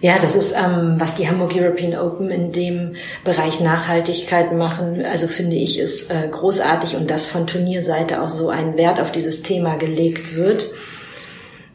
Ja, 0.00 0.18
das 0.18 0.34
ist, 0.34 0.54
ähm, 0.56 0.94
was 0.96 1.16
die 1.16 1.28
Hamburg 1.28 1.54
European 1.54 1.94
Open 1.94 2.30
in 2.30 2.50
dem 2.50 2.94
Bereich 3.24 3.60
Nachhaltigkeit 3.60 4.54
machen. 4.54 5.04
Also 5.04 5.26
finde 5.26 5.56
ich, 5.56 5.78
ist 5.78 6.10
äh, 6.10 6.28
großartig 6.30 6.96
und 6.96 7.10
dass 7.10 7.26
von 7.26 7.46
Turnierseite 7.46 8.22
auch 8.22 8.30
so 8.30 8.48
ein 8.48 8.78
Wert 8.78 9.00
auf 9.00 9.12
dieses 9.12 9.42
Thema 9.42 9.76
gelegt 9.76 10.34
wird. 10.34 10.70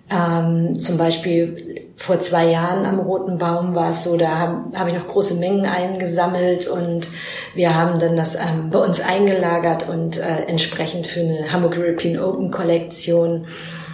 Ähm, 0.09 0.73
zum 0.75 0.97
Beispiel 0.97 1.80
vor 2.01 2.19
zwei 2.19 2.47
Jahren 2.47 2.85
am 2.85 2.99
Roten 2.99 3.37
Baum 3.37 3.75
war 3.75 3.91
es 3.91 4.03
so, 4.03 4.17
da 4.17 4.29
habe 4.29 4.63
hab 4.73 4.87
ich 4.87 4.95
noch 4.95 5.07
große 5.07 5.35
Mengen 5.35 5.67
eingesammelt 5.67 6.67
und 6.67 7.07
wir 7.53 7.75
haben 7.75 7.99
dann 7.99 8.17
das 8.17 8.33
ähm, 8.35 8.71
bei 8.71 8.79
uns 8.79 8.99
eingelagert 8.99 9.87
und 9.87 10.17
äh, 10.17 10.45
entsprechend 10.47 11.05
für 11.05 11.19
eine 11.19 11.51
Hamburg 11.51 11.77
European 11.77 12.19
Open 12.19 12.49
Kollektion 12.49 13.45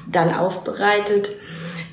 dann 0.09 0.33
aufbereitet. 0.33 1.31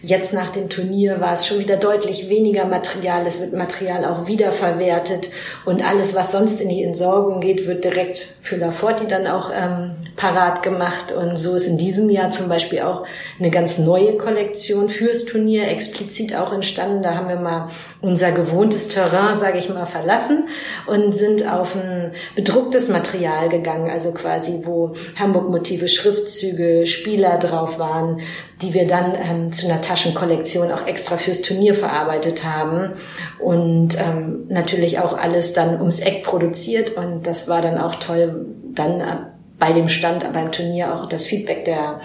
Jetzt 0.07 0.35
nach 0.35 0.51
dem 0.51 0.69
Turnier 0.69 1.19
war 1.23 1.33
es 1.33 1.47
schon 1.47 1.61
wieder 1.61 1.79
deutlich 1.79 2.29
weniger 2.29 2.67
Material. 2.67 3.27
Es 3.27 3.41
wird 3.41 3.55
Material 3.55 4.05
auch 4.05 4.27
wiederverwertet 4.27 5.31
und 5.65 5.83
alles, 5.83 6.15
was 6.15 6.31
sonst 6.31 6.61
in 6.61 6.69
die 6.69 6.83
Entsorgung 6.83 7.41
geht, 7.41 7.67
wird 7.67 7.85
direkt 7.85 8.19
für 8.43 8.57
Laforti 8.57 9.07
dann 9.07 9.27
auch 9.27 9.51
ähm, 9.55 9.93
parat 10.15 10.63
gemacht. 10.63 11.13
Und 11.13 11.39
so 11.39 11.55
ist 11.55 11.67
in 11.69 11.79
diesem 11.79 12.11
Jahr 12.11 12.31
zum 12.31 12.51
Beispiel 12.51 12.83
auch 12.83 13.07
eine 13.39 13.51
ganz 13.51 13.79
neue 13.79 14.19
Kollektion 14.19 14.91
fürs 14.91 15.25
Turnier 15.25 15.69
explizit 15.69 16.37
auch 16.37 16.53
entstanden. 16.53 17.03
Da 17.03 17.15
haben 17.15 17.31
wir 17.31 17.37
mal 17.37 17.71
unser 18.03 18.31
gewohntes 18.31 18.89
Terrain, 18.89 19.39
sage 19.39 19.57
ich 19.57 19.71
mal, 19.71 19.87
verlassen 19.87 20.49
und 20.87 21.15
sind 21.15 21.51
auf 21.51 21.77
ein 21.77 22.13
bedrucktes 22.37 22.91
Material 22.91 23.49
gegangen, 23.49 23.91
also 23.91 24.13
quasi 24.13 24.61
wo 24.65 24.93
Hamburg-Motive, 25.19 25.89
Schriftzüge, 25.89 26.85
Spieler 26.85 27.39
drauf 27.39 27.79
waren, 27.79 28.21
die 28.65 28.75
wir 28.75 28.87
dann 28.87 29.15
ähm, 29.15 29.53
zu 29.53 29.69
einer 29.69 29.81
Taschenkollektion 29.81 30.73
auch 30.73 30.87
extra 30.87 31.17
fürs 31.17 31.43
Turnier 31.43 31.75
verarbeitet 31.75 32.45
haben 32.45 32.93
und 33.39 33.99
ähm, 34.01 34.47
natürlich 34.49 34.99
auch 34.99 35.17
alles 35.17 35.53
dann 35.53 35.79
ums 35.79 36.01
Eck 36.01 36.25
produziert 36.25 36.97
und 36.97 37.27
das 37.27 37.49
war 37.49 37.63
dann 37.63 37.79
auch 37.79 37.97
toll, 37.97 38.47
dann 38.75 39.01
äh, 39.01 39.17
bei 39.59 39.73
dem 39.73 39.89
Stand, 39.89 40.31
beim 40.33 40.51
Turnier 40.51 40.95
auch 40.95 41.07
das 41.07 41.27
Feedback 41.27 41.65
der 41.65 42.01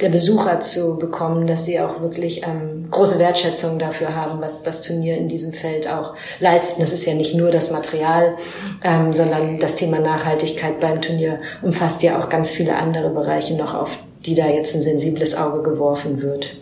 der 0.00 0.10
Besucher 0.10 0.60
zu 0.60 0.96
bekommen, 0.98 1.46
dass 1.46 1.64
sie 1.64 1.80
auch 1.80 2.00
wirklich 2.00 2.44
ähm, 2.44 2.88
große 2.90 3.18
Wertschätzung 3.18 3.78
dafür 3.78 4.14
haben, 4.14 4.40
was 4.40 4.62
das 4.62 4.82
Turnier 4.82 5.16
in 5.16 5.28
diesem 5.28 5.52
Feld 5.52 5.90
auch 5.90 6.14
leistet. 6.38 6.82
Das 6.82 6.92
ist 6.92 7.04
ja 7.04 7.14
nicht 7.14 7.34
nur 7.34 7.50
das 7.50 7.70
Material, 7.70 8.36
ähm, 8.84 9.12
sondern 9.12 9.58
das 9.58 9.74
Thema 9.74 9.98
Nachhaltigkeit 9.98 10.78
beim 10.80 11.02
Turnier 11.02 11.40
umfasst 11.62 12.02
ja 12.02 12.18
auch 12.18 12.28
ganz 12.28 12.50
viele 12.50 12.76
andere 12.76 13.10
Bereiche 13.10 13.54
noch, 13.54 13.74
auf 13.74 13.98
die 14.28 14.34
da 14.34 14.46
jetzt 14.46 14.74
ein 14.74 14.82
sensibles 14.82 15.36
Auge 15.36 15.62
geworfen 15.62 16.20
wird. 16.20 16.56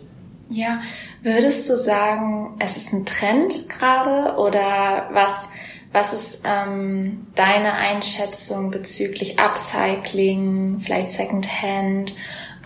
Ja, 0.49 0.81
würdest 1.23 1.69
du 1.69 1.77
sagen, 1.77 2.55
es 2.61 2.77
ist 2.77 2.93
ein 2.93 3.05
Trend 3.05 3.69
gerade 3.69 4.39
oder 4.39 5.09
was? 5.13 5.49
Was 5.93 6.13
ist 6.13 6.43
ähm, 6.45 7.27
deine 7.35 7.73
Einschätzung 7.73 8.71
bezüglich 8.71 9.39
Upcycling, 9.39 10.79
vielleicht 10.81 11.11
Secondhand 11.11 12.15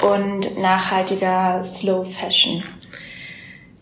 und 0.03 0.59
nachhaltiger 0.59 1.63
Slow 1.63 2.05
Fashion? 2.05 2.65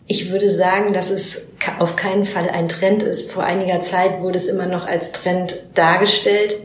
Ich 0.05 0.31
würde 0.31 0.49
sagen, 0.49 0.93
dass 0.93 1.09
es 1.09 1.47
auf 1.79 1.95
keinen 1.95 2.25
Fall 2.25 2.49
ein 2.49 2.67
Trend 2.67 3.03
ist. 3.03 3.31
Vor 3.31 3.43
einiger 3.43 3.81
Zeit 3.81 4.21
wurde 4.21 4.37
es 4.37 4.47
immer 4.47 4.65
noch 4.65 4.85
als 4.85 5.11
Trend 5.11 5.59
dargestellt, 5.73 6.55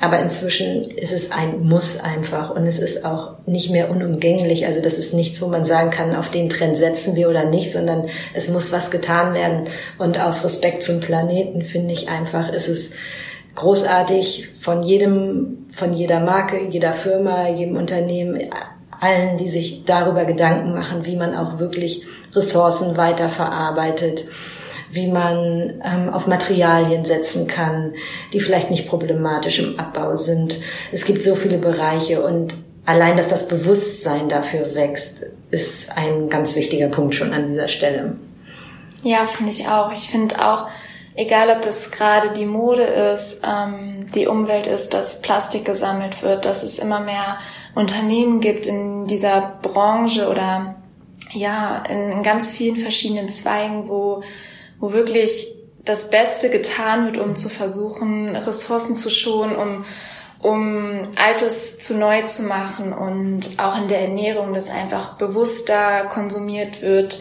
aber 0.00 0.18
inzwischen 0.18 0.90
ist 0.90 1.12
es 1.12 1.30
ein 1.30 1.60
Muss 1.60 2.00
einfach 2.00 2.50
und 2.50 2.66
es 2.66 2.78
ist 2.78 3.04
auch 3.04 3.34
nicht 3.46 3.70
mehr 3.70 3.90
unumgänglich. 3.90 4.66
Also 4.66 4.80
das 4.80 4.98
ist 4.98 5.14
nichts, 5.14 5.40
wo 5.40 5.46
man 5.46 5.62
sagen 5.62 5.90
kann, 5.90 6.16
auf 6.16 6.30
den 6.30 6.48
Trend 6.48 6.76
setzen 6.76 7.14
wir 7.14 7.30
oder 7.30 7.44
nicht, 7.44 7.70
sondern 7.70 8.08
es 8.34 8.48
muss 8.48 8.72
was 8.72 8.90
getan 8.90 9.34
werden. 9.34 9.64
Und 9.98 10.20
aus 10.20 10.44
Respekt 10.44 10.82
zum 10.82 11.00
Planeten 11.00 11.62
finde 11.62 11.94
ich 11.94 12.08
einfach, 12.08 12.52
ist 12.52 12.68
es 12.68 12.90
großartig 13.54 14.48
von 14.58 14.82
jedem, 14.82 15.66
von 15.70 15.92
jeder 15.92 16.20
Marke, 16.20 16.66
jeder 16.68 16.92
Firma, 16.92 17.48
jedem 17.48 17.76
Unternehmen 17.76 18.40
allen, 19.00 19.36
die 19.36 19.48
sich 19.48 19.84
darüber 19.84 20.24
Gedanken 20.24 20.74
machen, 20.74 21.06
wie 21.06 21.16
man 21.16 21.36
auch 21.36 21.58
wirklich 21.58 22.02
Ressourcen 22.34 22.96
weiterverarbeitet, 22.96 24.24
wie 24.90 25.06
man 25.06 25.82
ähm, 25.84 26.12
auf 26.12 26.26
Materialien 26.26 27.04
setzen 27.04 27.46
kann, 27.46 27.94
die 28.32 28.40
vielleicht 28.40 28.70
nicht 28.70 28.88
problematisch 28.88 29.58
im 29.58 29.78
Abbau 29.78 30.16
sind. 30.16 30.60
Es 30.92 31.04
gibt 31.04 31.22
so 31.22 31.34
viele 31.34 31.58
Bereiche 31.58 32.22
und 32.22 32.54
allein, 32.86 33.16
dass 33.16 33.28
das 33.28 33.48
Bewusstsein 33.48 34.28
dafür 34.28 34.74
wächst, 34.74 35.26
ist 35.50 35.96
ein 35.96 36.28
ganz 36.28 36.56
wichtiger 36.56 36.88
Punkt 36.88 37.14
schon 37.14 37.32
an 37.32 37.48
dieser 37.48 37.68
Stelle. 37.68 38.16
Ja, 39.02 39.24
finde 39.26 39.52
ich 39.52 39.68
auch. 39.68 39.92
Ich 39.92 40.08
finde 40.08 40.44
auch, 40.44 40.68
egal 41.14 41.50
ob 41.50 41.62
das 41.62 41.90
gerade 41.90 42.32
die 42.32 42.46
Mode 42.46 42.82
ist, 42.82 43.42
ähm, 43.44 44.06
die 44.14 44.26
Umwelt 44.26 44.66
ist, 44.66 44.94
dass 44.94 45.20
Plastik 45.20 45.64
gesammelt 45.64 46.22
wird, 46.22 46.44
dass 46.44 46.62
es 46.62 46.78
immer 46.78 47.00
mehr 47.00 47.38
Unternehmen 47.74 48.40
gibt 48.40 48.66
in 48.66 49.06
dieser 49.06 49.58
Branche 49.62 50.28
oder 50.28 50.76
ja, 51.32 51.82
in, 51.88 52.12
in 52.12 52.22
ganz 52.22 52.50
vielen 52.50 52.76
verschiedenen 52.76 53.28
Zweigen, 53.28 53.88
wo, 53.88 54.22
wo 54.80 54.92
wirklich 54.92 55.54
das 55.84 56.10
Beste 56.10 56.50
getan 56.50 57.06
wird, 57.06 57.18
um 57.18 57.36
zu 57.36 57.48
versuchen, 57.48 58.36
Ressourcen 58.36 58.96
zu 58.96 59.10
schonen, 59.10 59.56
um, 59.56 59.84
um 60.40 61.08
Altes 61.16 61.78
zu 61.78 61.96
neu 61.96 62.22
zu 62.22 62.44
machen 62.44 62.92
und 62.92 63.58
auch 63.58 63.78
in 63.78 63.88
der 63.88 64.00
Ernährung, 64.00 64.54
dass 64.54 64.70
einfach 64.70 65.16
bewusster 65.16 66.06
konsumiert 66.06 66.80
wird, 66.82 67.20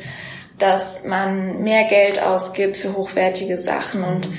dass 0.59 1.03
man 1.03 1.61
mehr 1.61 1.85
Geld 1.85 2.21
ausgibt 2.21 2.77
für 2.77 2.95
hochwertige 2.95 3.57
Sachen 3.57 4.03
und 4.03 4.29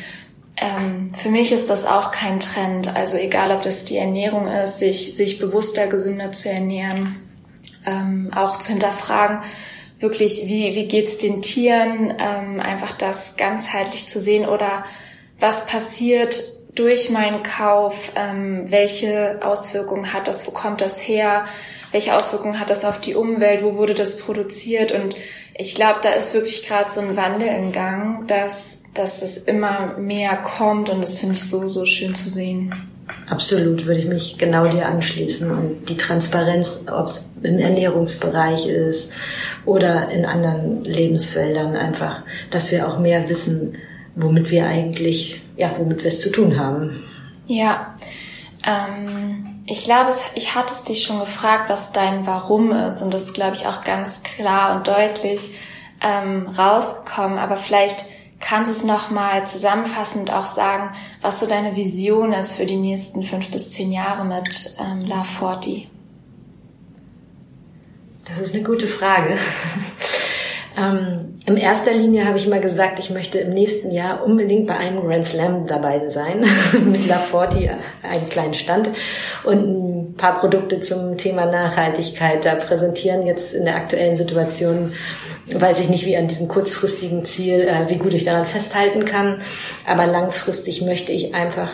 ähm, 0.57 1.13
für 1.15 1.31
mich 1.31 1.53
ist 1.53 1.69
das 1.69 1.85
auch 1.85 2.11
kein 2.11 2.39
Trend. 2.41 2.95
Also 2.95 3.17
egal, 3.17 3.51
ob 3.51 3.63
das 3.63 3.85
die 3.85 3.97
Ernährung 3.97 4.47
ist, 4.47 4.79
sich, 4.79 5.17
sich 5.17 5.39
bewusster, 5.39 5.89
gesünder 5.89 6.33
zu 6.33 6.49
ernähren, 6.49 7.17
ähm, 7.85 8.31
auch 8.35 8.59
zu 8.59 8.71
hinterfragen, 8.71 9.41
wirklich, 10.01 10.45
wie, 10.47 10.75
wie 10.75 10.87
geht's 10.87 11.19
den 11.19 11.43
Tieren, 11.43 12.15
ähm, 12.19 12.61
einfach 12.61 12.93
das 12.93 13.37
ganzheitlich 13.37 14.09
zu 14.09 14.21
sehen 14.21 14.47
oder 14.49 14.85
was 15.41 15.67
passiert 15.67 16.43
durch 16.75 17.11
meinen 17.11 17.43
Kauf, 17.43 18.13
ähm, 18.17 18.71
welche 18.71 19.41
Auswirkungen 19.43 20.13
hat 20.13 20.29
das, 20.29 20.47
wo 20.47 20.51
kommt 20.51 20.81
das 20.81 21.01
her, 21.01 21.45
welche 21.93 22.15
Auswirkungen 22.17 22.59
hat 22.59 22.71
das 22.71 22.85
auf 22.85 23.01
die 23.01 23.15
Umwelt, 23.15 23.63
wo 23.63 23.77
wurde 23.77 23.95
das 23.95 24.19
produziert 24.19 24.93
und 24.93 25.17
ich 25.57 25.77
glaube, 25.77 26.01
da 26.03 26.11
ist 26.11 26.35
wirklich 26.35 26.67
gerade 26.67 26.91
so 26.91 27.01
ein 27.01 27.17
Wandel 27.17 27.49
in 27.49 27.71
Gang, 27.71 28.27
dass, 28.27 28.83
dass 28.93 29.23
es 29.23 29.39
immer 29.39 29.97
mehr 29.99 30.37
kommt 30.37 30.91
und 30.91 31.01
das 31.01 31.21
finde 31.21 31.37
ich 31.37 31.49
so, 31.49 31.69
so 31.69 31.87
schön 31.87 32.17
zu 32.17 32.29
sehen. 32.29 32.94
Absolut, 33.29 33.87
würde 33.87 34.01
ich 34.01 34.07
mich 34.07 34.39
genau 34.39 34.67
dir 34.67 34.87
anschließen. 34.87 35.51
Und 35.51 35.89
die 35.89 35.97
Transparenz, 35.97 36.85
ob 36.91 37.07
es 37.07 37.33
im 37.43 37.59
Ernährungsbereich 37.59 38.67
ist 38.67 39.13
oder 39.67 40.09
in 40.11 40.25
anderen 40.25 40.85
Lebensfeldern, 40.85 41.77
einfach, 41.77 42.23
dass 42.51 42.73
wir 42.73 42.89
auch 42.89 42.99
mehr 42.99 43.29
wissen, 43.29 43.77
womit 44.15 44.51
wir 44.51 44.67
eigentlich, 44.67 45.43
ja, 45.57 45.75
womit 45.79 45.99
wir 45.99 46.09
es 46.09 46.21
zu 46.21 46.31
tun 46.31 46.59
haben. 46.59 47.05
Ja, 47.47 47.95
ähm, 48.67 49.63
ich 49.67 49.85
glaube, 49.85 50.13
ich 50.35 50.55
hatte 50.55 50.73
es 50.73 50.85
dich 50.85 51.03
schon 51.03 51.21
gefragt, 51.21 51.69
was 51.69 51.93
dein 51.93 52.27
Warum 52.27 52.73
ist. 52.73 53.03
Und 53.03 53.13
das 53.13 53.25
ist, 53.25 53.35
glaube 53.35 53.57
ich, 53.57 53.67
auch 53.67 53.85
ganz 53.85 54.23
klar 54.23 54.77
und 54.77 54.89
deutlich 54.89 55.55
ähm, 56.03 56.49
rausgekommen. 56.49 57.39
Aber 57.39 57.57
vielleicht 57.57 58.07
kannst 58.45 58.71
du 58.71 58.77
es 58.77 58.85
nochmal 58.85 59.47
zusammenfassend 59.47 60.33
auch 60.33 60.47
sagen, 60.47 60.95
was 61.21 61.41
so 61.41 61.47
deine 61.47 61.77
Vision 61.77 62.33
ist 62.33 62.55
für 62.55 62.67
die 62.67 62.77
nächsten 62.77 63.23
fünf 63.23 63.51
bis 63.51 63.71
zehn 63.73 63.91
Jahre 63.91 64.25
mit 64.25 64.77
ähm, 64.79 65.07
La 65.07 65.25
Forti. 65.25 65.89
Das 68.27 68.39
ist 68.39 68.55
eine 68.55 68.65
gute 68.65 68.87
Frage. 68.87 69.39
Ähm, 70.77 71.39
in 71.47 71.57
erster 71.57 71.93
Linie 71.93 72.27
habe 72.27 72.37
ich 72.37 72.47
immer 72.47 72.59
gesagt, 72.59 72.99
ich 72.99 73.11
möchte 73.11 73.39
im 73.39 73.55
nächsten 73.55 73.93
Jahr 73.93 74.25
unbedingt 74.25 74.67
bei 74.67 74.77
einem 74.77 75.03
Grand 75.03 75.25
Slam 75.25 75.69
dabei 75.69 76.09
sein, 76.09 76.45
mit 76.91 77.07
La 77.07 77.19
Forti, 77.19 77.71
einen 78.03 78.29
kleinen 78.29 78.55
Stand 78.55 78.91
und 79.45 79.59
ein 79.59 80.15
paar 80.15 80.41
Produkte 80.41 80.81
zum 80.81 81.17
Thema 81.17 81.47
Nachhaltigkeit 81.47 82.45
da 82.45 82.57
präsentieren. 82.57 83.25
Jetzt 83.25 83.55
in 83.55 83.67
der 83.67 83.77
aktuellen 83.77 84.17
Situation 84.17 84.93
weiß 85.47 85.81
ich 85.81 85.91
nicht, 85.91 86.07
wie 86.07 86.17
an 86.17 86.29
diesem 86.29 86.49
kurzfristigen 86.49 87.25
Ziel, 87.25 87.61
äh, 87.61 87.89
wie 87.89 87.97
gut 87.97 88.15
ich 88.15 88.25
daran 88.25 88.47
festhalten 88.47 89.05
kann, 89.05 89.43
aber 89.87 90.07
langfristig 90.07 90.83
möchte 90.83 91.13
ich 91.13 91.35
einfach 91.35 91.71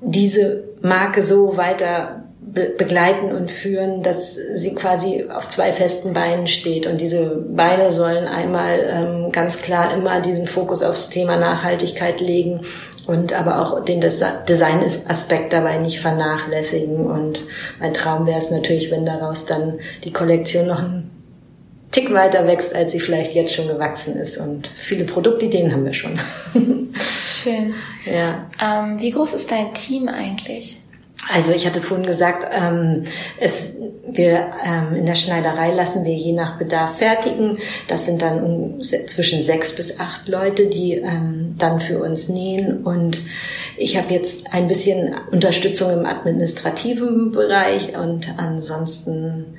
diese 0.00 0.64
Marke 0.82 1.22
so 1.22 1.56
weiter 1.56 2.24
begleiten 2.54 3.32
und 3.32 3.50
führen, 3.50 4.02
dass 4.02 4.34
sie 4.34 4.74
quasi 4.74 5.26
auf 5.28 5.48
zwei 5.48 5.72
festen 5.72 6.12
Beinen 6.12 6.46
steht. 6.46 6.86
Und 6.86 7.00
diese 7.00 7.26
Beine 7.36 7.90
sollen 7.90 8.26
einmal 8.26 8.80
ähm, 8.86 9.32
ganz 9.32 9.62
klar 9.62 9.92
immer 9.92 10.20
diesen 10.20 10.46
Fokus 10.46 10.82
aufs 10.82 11.10
Thema 11.10 11.36
Nachhaltigkeit 11.36 12.20
legen 12.20 12.60
und 13.06 13.32
aber 13.32 13.60
auch 13.60 13.84
den 13.84 14.00
Design-Aspekt 14.00 15.52
dabei 15.52 15.78
nicht 15.78 16.00
vernachlässigen. 16.00 17.06
Und 17.06 17.40
mein 17.80 17.94
Traum 17.94 18.26
wäre 18.26 18.38
es 18.38 18.50
natürlich, 18.50 18.90
wenn 18.90 19.04
daraus 19.04 19.46
dann 19.46 19.80
die 20.04 20.12
Kollektion 20.12 20.68
noch 20.68 20.78
ein 20.78 21.10
Tick 21.94 22.12
weiter 22.12 22.44
wächst, 22.48 22.74
als 22.74 22.90
sie 22.90 22.98
vielleicht 22.98 23.34
jetzt 23.34 23.54
schon 23.54 23.68
gewachsen 23.68 24.16
ist. 24.16 24.36
Und 24.36 24.68
viele 24.76 25.04
Produktideen 25.04 25.72
haben 25.72 25.84
wir 25.84 25.92
schon. 25.92 26.18
Schön. 26.92 27.74
Ja. 28.04 28.50
Ähm, 28.60 29.00
wie 29.00 29.12
groß 29.12 29.32
ist 29.34 29.52
dein 29.52 29.72
Team 29.74 30.08
eigentlich? 30.08 30.80
Also 31.32 31.52
ich 31.52 31.66
hatte 31.66 31.80
vorhin 31.80 32.04
gesagt, 32.04 32.46
ähm, 32.52 33.04
es, 33.38 33.76
wir 34.10 34.50
ähm, 34.64 34.96
in 34.96 35.06
der 35.06 35.14
Schneiderei 35.14 35.72
lassen 35.72 36.04
wir 36.04 36.12
je 36.12 36.32
nach 36.32 36.58
Bedarf 36.58 36.98
fertigen. 36.98 37.58
Das 37.86 38.06
sind 38.06 38.22
dann 38.22 38.42
um, 38.42 38.82
zwischen 38.82 39.40
sechs 39.40 39.76
bis 39.76 40.00
acht 40.00 40.26
Leute, 40.26 40.66
die 40.66 40.94
ähm, 40.94 41.54
dann 41.58 41.80
für 41.80 42.00
uns 42.00 42.28
nähen. 42.28 42.82
Und 42.82 43.22
ich 43.76 43.96
habe 43.96 44.12
jetzt 44.12 44.52
ein 44.52 44.66
bisschen 44.66 45.14
Unterstützung 45.30 45.92
im 45.92 46.06
administrativen 46.06 47.30
Bereich 47.30 47.96
und 47.96 48.34
ansonsten 48.36 49.56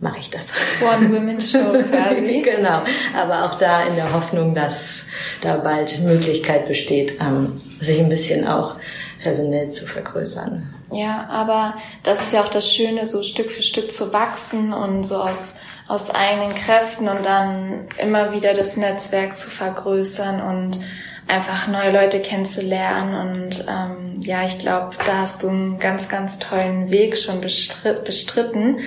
mache 0.00 0.18
ich 0.20 0.30
das. 0.30 0.46
One 0.82 1.12
Women 1.12 1.40
Show 1.40 1.72
quasi. 1.90 2.42
genau. 2.44 2.82
Aber 3.16 3.44
auch 3.44 3.58
da 3.58 3.82
in 3.84 3.96
der 3.96 4.12
Hoffnung, 4.12 4.54
dass 4.54 5.06
da 5.40 5.56
bald 5.56 6.00
Möglichkeit 6.00 6.66
besteht, 6.66 7.18
ähm, 7.20 7.60
sich 7.80 7.98
ein 7.98 8.08
bisschen 8.08 8.46
auch 8.46 8.76
personell 9.22 9.68
zu 9.70 9.86
vergrößern. 9.86 10.74
Ja, 10.92 11.26
aber 11.28 11.74
das 12.02 12.22
ist 12.22 12.32
ja 12.32 12.42
auch 12.42 12.48
das 12.48 12.72
Schöne, 12.72 13.04
so 13.04 13.22
Stück 13.22 13.50
für 13.50 13.62
Stück 13.62 13.92
zu 13.92 14.12
wachsen 14.12 14.72
und 14.72 15.04
so 15.04 15.16
aus, 15.16 15.56
aus 15.86 16.10
eigenen 16.10 16.54
Kräften 16.54 17.08
und 17.08 17.26
dann 17.26 17.88
immer 17.98 18.32
wieder 18.32 18.54
das 18.54 18.76
Netzwerk 18.76 19.36
zu 19.36 19.50
vergrößern 19.50 20.40
und 20.40 20.78
einfach 21.26 21.68
neue 21.68 21.92
Leute 21.92 22.20
kennenzulernen. 22.20 23.14
Und 23.14 23.66
ähm, 23.68 24.14
ja, 24.22 24.44
ich 24.46 24.58
glaube, 24.58 24.96
da 25.04 25.18
hast 25.18 25.42
du 25.42 25.48
einen 25.48 25.78
ganz, 25.78 26.08
ganz 26.08 26.38
tollen 26.38 26.90
Weg 26.90 27.18
schon 27.18 27.40
bestritt, 27.40 28.04
bestritten. 28.04 28.78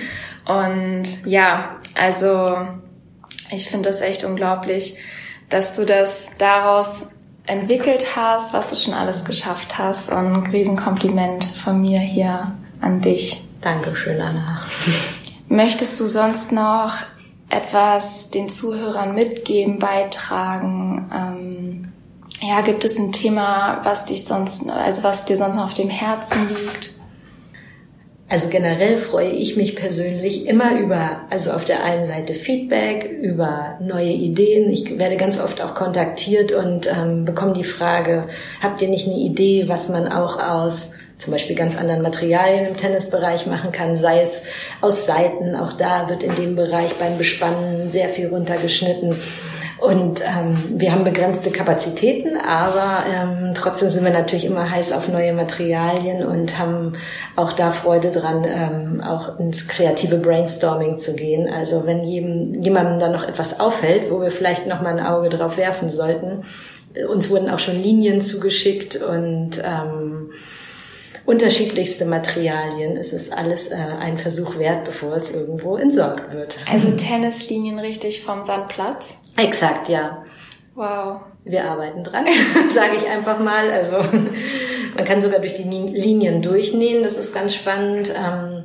Und 0.44 1.26
ja, 1.26 1.76
also 1.94 2.56
Ich 3.52 3.68
finde 3.68 3.90
das 3.90 4.00
echt 4.00 4.24
unglaublich, 4.24 4.96
dass 5.50 5.74
du 5.74 5.84
das 5.84 6.26
daraus 6.38 7.10
entwickelt 7.46 8.16
hast, 8.16 8.54
was 8.54 8.70
du 8.70 8.76
schon 8.76 8.94
alles 8.94 9.24
geschafft 9.24 9.78
hast. 9.78 10.10
Und 10.10 10.32
ein 10.32 10.46
Riesenkompliment 10.46 11.44
von 11.56 11.80
mir 11.80 12.00
hier 12.00 12.52
an 12.80 13.02
dich. 13.02 13.46
Dankeschön, 13.60 14.20
Anna. 14.20 14.62
Möchtest 15.48 16.00
du 16.00 16.06
sonst 16.06 16.50
noch 16.50 16.94
etwas 17.50 18.30
den 18.30 18.48
Zuhörern 18.48 19.14
mitgeben, 19.14 19.78
beitragen? 19.78 21.10
Ähm, 21.14 21.92
ja, 22.40 22.62
gibt 22.62 22.84
es 22.86 22.98
ein 22.98 23.12
Thema, 23.12 23.80
was 23.84 24.06
dich 24.06 24.24
sonst, 24.24 24.68
also 24.68 25.02
was 25.02 25.26
dir 25.26 25.36
sonst 25.36 25.56
noch 25.56 25.66
auf 25.66 25.74
dem 25.74 25.90
Herzen 25.90 26.48
liegt? 26.48 26.94
Also 28.32 28.48
generell 28.48 28.96
freue 28.96 29.28
ich 29.28 29.58
mich 29.58 29.76
persönlich 29.76 30.46
immer 30.46 30.78
über, 30.80 31.20
also 31.28 31.50
auf 31.50 31.66
der 31.66 31.84
einen 31.84 32.06
Seite 32.06 32.32
Feedback, 32.32 33.04
über 33.04 33.76
neue 33.78 34.08
Ideen. 34.08 34.72
Ich 34.72 34.98
werde 34.98 35.18
ganz 35.18 35.38
oft 35.38 35.60
auch 35.60 35.74
kontaktiert 35.74 36.50
und 36.50 36.90
ähm, 36.90 37.26
bekomme 37.26 37.52
die 37.52 37.62
Frage, 37.62 38.26
habt 38.62 38.80
ihr 38.80 38.88
nicht 38.88 39.06
eine 39.06 39.18
Idee, 39.18 39.68
was 39.68 39.90
man 39.90 40.08
auch 40.08 40.42
aus 40.42 40.94
zum 41.18 41.34
Beispiel 41.34 41.54
ganz 41.54 41.76
anderen 41.76 42.00
Materialien 42.00 42.64
im 42.64 42.74
Tennisbereich 42.74 43.46
machen 43.46 43.70
kann, 43.70 43.98
sei 43.98 44.22
es 44.22 44.44
aus 44.80 45.04
Seiten, 45.04 45.54
auch 45.54 45.74
da 45.74 46.08
wird 46.08 46.22
in 46.22 46.34
dem 46.34 46.56
Bereich 46.56 46.94
beim 46.94 47.18
Bespannen 47.18 47.90
sehr 47.90 48.08
viel 48.08 48.28
runtergeschnitten. 48.28 49.14
Und 49.82 50.20
ähm, 50.20 50.56
wir 50.76 50.92
haben 50.92 51.02
begrenzte 51.02 51.50
Kapazitäten, 51.50 52.36
aber 52.36 53.02
ähm, 53.12 53.52
trotzdem 53.56 53.90
sind 53.90 54.04
wir 54.04 54.12
natürlich 54.12 54.44
immer 54.44 54.70
heiß 54.70 54.92
auf 54.92 55.08
neue 55.08 55.32
Materialien 55.32 56.24
und 56.24 56.56
haben 56.56 56.92
auch 57.34 57.52
da 57.52 57.72
Freude 57.72 58.12
dran, 58.12 58.44
ähm, 58.46 59.00
auch 59.00 59.40
ins 59.40 59.66
kreative 59.66 60.18
Brainstorming 60.18 60.98
zu 60.98 61.16
gehen. 61.16 61.52
Also 61.52 61.84
wenn 61.84 62.04
jedem, 62.04 62.62
jemandem 62.62 63.00
da 63.00 63.08
noch 63.08 63.26
etwas 63.26 63.58
auffällt, 63.58 64.08
wo 64.12 64.20
wir 64.20 64.30
vielleicht 64.30 64.68
noch 64.68 64.82
mal 64.82 64.96
ein 64.96 65.04
Auge 65.04 65.30
drauf 65.30 65.56
werfen 65.56 65.88
sollten, 65.88 66.44
uns 67.08 67.28
wurden 67.28 67.50
auch 67.50 67.58
schon 67.58 67.76
Linien 67.76 68.20
zugeschickt 68.20 69.02
und 69.02 69.60
ähm, 69.64 70.30
unterschiedlichste 71.26 72.04
Materialien. 72.04 72.96
Es 72.96 73.12
ist 73.12 73.32
alles 73.32 73.68
äh, 73.68 73.74
ein 73.74 74.16
Versuch 74.16 74.58
wert, 74.58 74.84
bevor 74.84 75.16
es 75.16 75.34
irgendwo 75.34 75.76
entsorgt 75.76 76.32
wird. 76.32 76.60
Also 76.70 76.90
Tennislinien 76.96 77.80
richtig 77.80 78.22
vom 78.22 78.44
Sandplatz? 78.44 79.18
Exakt, 79.36 79.88
ja. 79.88 80.24
Wow. 80.74 81.20
Wir 81.44 81.64
arbeiten 81.64 82.04
dran, 82.04 82.26
sage 82.70 82.96
ich 82.96 83.06
einfach 83.06 83.38
mal. 83.38 83.70
Also 83.70 83.96
man 84.94 85.04
kann 85.04 85.20
sogar 85.20 85.40
durch 85.40 85.54
die 85.54 85.64
Linien 85.64 86.42
durchnähen, 86.42 87.02
das 87.02 87.16
ist 87.16 87.34
ganz 87.34 87.54
spannend. 87.54 88.12
Ähm, 88.16 88.64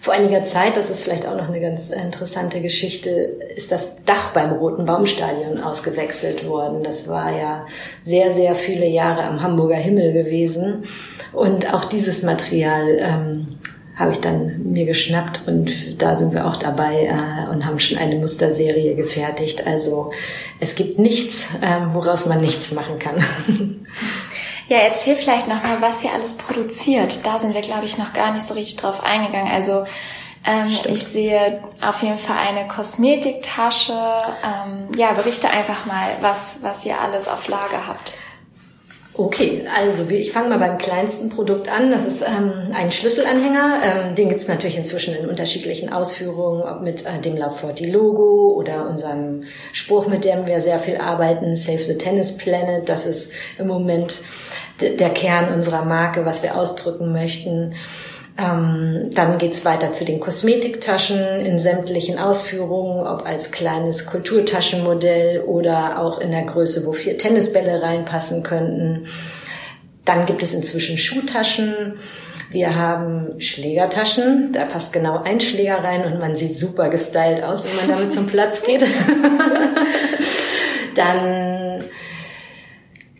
vor 0.00 0.14
einiger 0.14 0.42
Zeit, 0.42 0.76
das 0.76 0.90
ist 0.90 1.04
vielleicht 1.04 1.26
auch 1.26 1.36
noch 1.36 1.46
eine 1.46 1.60
ganz 1.60 1.90
interessante 1.90 2.60
Geschichte, 2.60 3.10
ist 3.10 3.70
das 3.70 4.02
Dach 4.04 4.32
beim 4.32 4.50
Roten 4.50 4.84
Baumstadion 4.84 5.60
ausgewechselt 5.62 6.48
worden. 6.48 6.82
Das 6.82 7.08
war 7.08 7.30
ja 7.30 7.66
sehr, 8.02 8.32
sehr 8.32 8.56
viele 8.56 8.86
Jahre 8.86 9.22
am 9.22 9.42
Hamburger 9.42 9.76
Himmel 9.76 10.12
gewesen. 10.12 10.86
Und 11.32 11.72
auch 11.72 11.84
dieses 11.84 12.24
Material 12.24 12.96
ähm, 12.98 13.46
habe 14.02 14.12
ich 14.12 14.20
dann 14.20 14.72
mir 14.72 14.84
geschnappt 14.84 15.46
und 15.46 16.00
da 16.02 16.16
sind 16.16 16.34
wir 16.34 16.46
auch 16.46 16.56
dabei 16.56 17.06
äh, 17.06 17.50
und 17.50 17.64
haben 17.64 17.78
schon 17.78 17.98
eine 17.98 18.16
Musterserie 18.16 18.94
gefertigt. 18.94 19.66
Also 19.66 20.12
es 20.60 20.74
gibt 20.74 20.98
nichts, 20.98 21.48
ähm, 21.62 21.94
woraus 21.94 22.26
man 22.26 22.40
nichts 22.40 22.72
machen 22.72 22.98
kann. 22.98 23.24
Ja, 24.68 24.78
erzähl 24.78 25.16
vielleicht 25.16 25.48
nochmal, 25.48 25.82
was 25.82 26.02
ihr 26.02 26.12
alles 26.14 26.36
produziert. 26.36 27.26
Da 27.26 27.38
sind 27.38 27.52
wir, 27.52 27.60
glaube 27.60 27.84
ich, 27.84 27.98
noch 27.98 28.14
gar 28.14 28.32
nicht 28.32 28.46
so 28.46 28.54
richtig 28.54 28.76
drauf 28.76 29.02
eingegangen. 29.02 29.52
Also 29.52 29.84
ähm, 30.46 30.68
ich 30.86 31.04
sehe 31.04 31.62
auf 31.80 32.02
jeden 32.02 32.16
Fall 32.16 32.38
eine 32.38 32.66
Kosmetiktasche. 32.68 33.92
Ähm, 33.92 34.88
ja, 34.96 35.12
berichte 35.12 35.50
einfach 35.50 35.84
mal, 35.84 36.06
was, 36.20 36.56
was 36.62 36.86
ihr 36.86 36.98
alles 36.98 37.28
auf 37.28 37.48
Lager 37.48 37.86
habt. 37.86 38.14
Okay, 39.14 39.66
also 39.76 40.08
ich 40.08 40.32
fange 40.32 40.48
mal 40.48 40.58
beim 40.58 40.78
kleinsten 40.78 41.28
Produkt 41.28 41.68
an. 41.68 41.90
Das 41.90 42.06
ist 42.06 42.22
ähm, 42.22 42.72
ein 42.72 42.90
Schlüsselanhänger. 42.90 43.80
Ähm, 43.84 44.14
den 44.14 44.30
gibt's 44.30 44.48
natürlich 44.48 44.78
inzwischen 44.78 45.14
in 45.14 45.28
unterschiedlichen 45.28 45.92
Ausführungen, 45.92 46.62
ob 46.62 46.80
mit 46.80 47.04
äh, 47.04 47.20
dem 47.20 47.36
Love 47.36 47.58
40 47.58 47.92
Logo 47.92 48.54
oder 48.56 48.88
unserem 48.88 49.44
Spruch, 49.74 50.06
mit 50.06 50.24
dem 50.24 50.46
wir 50.46 50.62
sehr 50.62 50.78
viel 50.78 50.96
arbeiten, 50.96 51.56
Save 51.56 51.82
the 51.82 51.98
Tennis 51.98 52.38
Planet. 52.38 52.88
Das 52.88 53.04
ist 53.04 53.32
im 53.58 53.66
Moment 53.66 54.22
der 54.80 55.10
Kern 55.10 55.52
unserer 55.52 55.84
Marke, 55.84 56.24
was 56.24 56.42
wir 56.42 56.56
ausdrücken 56.56 57.12
möchten. 57.12 57.74
Ähm, 58.38 59.10
dann 59.12 59.36
geht's 59.36 59.64
weiter 59.66 59.92
zu 59.92 60.06
den 60.06 60.18
Kosmetiktaschen 60.18 61.40
in 61.40 61.58
sämtlichen 61.58 62.18
Ausführungen, 62.18 63.06
ob 63.06 63.26
als 63.26 63.50
kleines 63.50 64.06
Kulturtaschenmodell 64.06 65.42
oder 65.42 66.00
auch 66.00 66.18
in 66.18 66.30
der 66.30 66.44
Größe, 66.44 66.86
wo 66.86 66.92
vier 66.92 67.18
Tennisbälle 67.18 67.82
reinpassen 67.82 68.42
könnten. 68.42 69.06
Dann 70.06 70.24
gibt 70.24 70.42
es 70.42 70.54
inzwischen 70.54 70.96
Schuhtaschen. 70.96 71.98
Wir 72.50 72.74
haben 72.76 73.40
Schlägertaschen, 73.40 74.52
da 74.52 74.64
passt 74.64 74.92
genau 74.92 75.22
ein 75.22 75.40
Schläger 75.40 75.82
rein 75.82 76.04
und 76.04 76.18
man 76.18 76.36
sieht 76.36 76.58
super 76.58 76.88
gestylt 76.90 77.42
aus, 77.42 77.64
wenn 77.64 77.76
man 77.76 77.98
damit 77.98 78.12
zum 78.12 78.26
Platz 78.26 78.62
geht. 78.62 78.84
Dann 80.94 81.84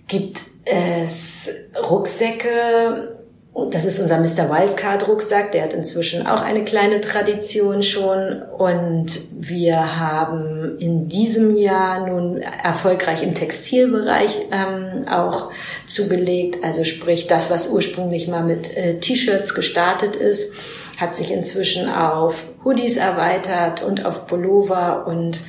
gibt 0.07 0.43
es 0.67 1.49
Rucksäcke, 1.91 3.22
das 3.55 3.85
ist 3.85 4.01
unser 4.01 4.19
Mr. 4.19 4.49
Wildcard 4.51 5.09
Rucksack, 5.09 5.53
der 5.53 5.65
hat 5.65 5.73
inzwischen 5.75 6.27
auch 6.27 6.43
eine 6.43 6.65
kleine 6.65 7.01
Tradition 7.01 7.83
schon. 7.83 8.43
Und 8.43 9.21
wir 9.33 9.99
haben 9.99 10.79
in 10.79 11.09
diesem 11.09 11.57
Jahr 11.57 12.07
nun 12.07 12.41
erfolgreich 12.41 13.23
im 13.23 13.35
Textilbereich 13.35 14.47
ähm, 14.51 15.07
auch 15.09 15.51
zugelegt. 15.87 16.65
Also 16.65 16.85
sprich, 16.85 17.27
das, 17.27 17.51
was 17.51 17.69
ursprünglich 17.69 18.27
mal 18.27 18.43
mit 18.43 18.75
äh, 18.77 18.99
T-Shirts 19.01 19.55
gestartet 19.55 20.17
ist, 20.17 20.55
hat 20.99 21.15
sich 21.15 21.31
inzwischen 21.31 21.91
auf 21.91 22.37
Hoodies 22.65 22.97
erweitert 22.97 23.83
und 23.83 24.05
auf 24.05 24.27
Pullover 24.27 25.07
und 25.07 25.41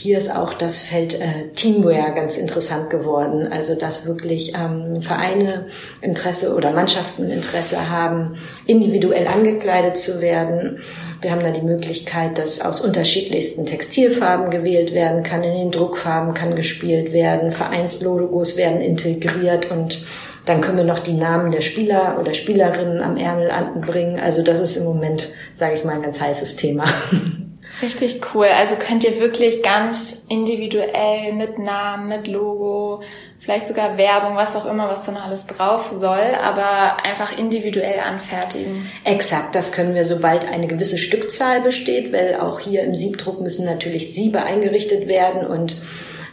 hier 0.00 0.16
ist 0.16 0.34
auch 0.34 0.54
das 0.54 0.78
Feld 0.78 1.20
äh, 1.20 1.48
Teamwear 1.54 2.12
ganz 2.12 2.38
interessant 2.38 2.88
geworden. 2.88 3.52
Also 3.52 3.74
dass 3.74 4.06
wirklich 4.06 4.54
ähm, 4.54 5.02
Vereine 5.02 5.66
Interesse 6.00 6.54
oder 6.54 6.72
Mannschaften 6.72 7.28
Interesse 7.28 7.90
haben, 7.90 8.38
individuell 8.66 9.26
angekleidet 9.26 9.98
zu 9.98 10.22
werden. 10.22 10.78
Wir 11.20 11.32
haben 11.32 11.42
da 11.42 11.50
die 11.50 11.60
Möglichkeit, 11.60 12.38
dass 12.38 12.62
aus 12.62 12.80
unterschiedlichsten 12.80 13.66
Textilfarben 13.66 14.50
gewählt 14.50 14.94
werden 14.94 15.22
kann. 15.22 15.44
In 15.44 15.52
den 15.52 15.70
Druckfarben 15.70 16.32
kann 16.32 16.56
gespielt 16.56 17.12
werden. 17.12 17.52
Vereinslogos 17.52 18.56
werden 18.56 18.80
integriert 18.80 19.70
und 19.70 20.06
dann 20.46 20.62
können 20.62 20.78
wir 20.78 20.84
noch 20.84 21.00
die 21.00 21.12
Namen 21.12 21.52
der 21.52 21.60
Spieler 21.60 22.16
oder 22.18 22.32
Spielerinnen 22.32 23.02
am 23.02 23.18
Ärmel 23.18 23.50
anbringen. 23.50 24.18
Also 24.18 24.42
das 24.42 24.60
ist 24.60 24.78
im 24.78 24.84
Moment, 24.84 25.28
sage 25.52 25.76
ich 25.76 25.84
mal, 25.84 25.96
ein 25.96 26.02
ganz 26.02 26.18
heißes 26.18 26.56
Thema. 26.56 26.86
Richtig 27.82 28.20
cool. 28.34 28.46
Also 28.46 28.74
könnt 28.76 29.04
ihr 29.04 29.20
wirklich 29.20 29.62
ganz 29.62 30.24
individuell 30.28 31.32
mit 31.32 31.58
Namen, 31.58 32.08
mit 32.08 32.26
Logo, 32.26 33.02
vielleicht 33.40 33.66
sogar 33.66 33.96
Werbung, 33.96 34.36
was 34.36 34.54
auch 34.56 34.66
immer, 34.66 34.88
was 34.88 35.04
dann 35.04 35.16
alles 35.16 35.46
drauf 35.46 35.90
soll, 35.90 36.34
aber 36.42 37.04
einfach 37.04 37.36
individuell 37.38 38.00
anfertigen. 38.00 38.90
Exakt, 39.04 39.54
das 39.54 39.72
können 39.72 39.94
wir, 39.94 40.04
sobald 40.04 40.52
eine 40.52 40.66
gewisse 40.66 40.98
Stückzahl 40.98 41.62
besteht, 41.62 42.12
weil 42.12 42.36
auch 42.36 42.60
hier 42.60 42.82
im 42.82 42.94
Siebdruck 42.94 43.40
müssen 43.40 43.64
natürlich 43.64 44.14
Siebe 44.14 44.42
eingerichtet 44.42 45.08
werden 45.08 45.46
und 45.46 45.76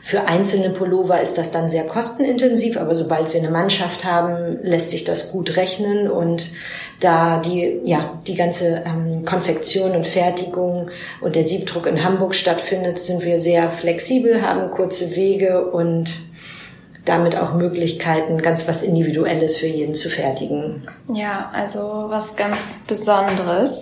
für 0.08 0.24
einzelne 0.24 0.70
Pullover 0.70 1.20
ist 1.20 1.38
das 1.38 1.52
dann 1.52 1.68
sehr 1.68 1.84
kostenintensiv, 1.84 2.78
aber 2.78 2.96
sobald 2.96 3.34
wir 3.34 3.42
eine 3.42 3.52
Mannschaft 3.52 4.06
haben, 4.06 4.58
lässt 4.62 4.92
sich 4.92 5.04
das 5.04 5.34
gut 5.34 5.58
rechnen 5.58 6.10
und 6.10 6.52
da 7.02 7.40
die, 7.40 7.82
ja, 7.84 8.18
die 8.26 8.36
ganze 8.36 8.84
ähm, 8.86 9.26
Konfektion 9.26 9.98
und 9.98 10.08
Fertigung 10.08 10.92
und 11.20 11.36
der 11.36 11.44
Siebdruck 11.44 11.88
in 11.88 12.06
Hamburg 12.06 12.36
stattfindet, 12.36 13.00
sind 13.00 13.26
wir 13.26 13.38
sehr 13.38 13.70
flexibel, 13.70 14.42
haben 14.42 14.72
kurze 14.72 15.14
Wege 15.18 15.70
und 15.70 16.10
damit 17.04 17.36
auch 17.36 17.54
Möglichkeiten, 17.54 18.42
ganz 18.42 18.66
was 18.66 18.84
Individuelles 18.84 19.58
für 19.58 19.68
jeden 19.68 19.94
zu 19.94 20.10
fertigen. 20.10 20.88
Ja, 21.14 21.52
also 21.54 22.06
was 22.08 22.38
ganz 22.38 22.80
Besonderes. 22.88 23.82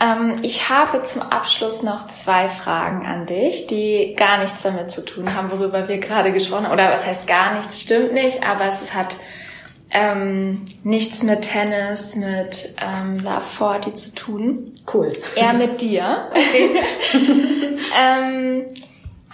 Ähm, 0.00 0.36
ich 0.42 0.68
habe 0.68 1.02
zum 1.02 1.22
Abschluss 1.22 1.82
noch 1.82 2.06
zwei 2.08 2.48
Fragen 2.48 3.06
an 3.06 3.26
dich, 3.26 3.66
die 3.66 4.14
gar 4.16 4.38
nichts 4.38 4.62
damit 4.62 4.90
zu 4.90 5.04
tun 5.04 5.34
haben, 5.34 5.50
worüber 5.50 5.88
wir 5.88 5.98
gerade 5.98 6.32
gesprochen 6.32 6.66
haben. 6.66 6.72
Oder 6.72 6.90
was 6.90 7.06
heißt 7.06 7.26
gar 7.26 7.54
nichts, 7.54 7.80
stimmt 7.80 8.12
nicht, 8.12 8.46
aber 8.46 8.66
es 8.66 8.92
hat 8.94 9.16
ähm, 9.90 10.64
nichts 10.82 11.22
mit 11.22 11.42
Tennis, 11.42 12.16
mit 12.16 12.74
ähm, 12.82 13.20
Love 13.20 13.40
40 13.40 13.96
zu 13.96 14.14
tun. 14.14 14.74
Cool. 14.92 15.10
Eher 15.36 15.52
mit 15.52 15.80
dir. 15.80 16.30
Okay. 16.32 16.80
ähm, 17.98 18.64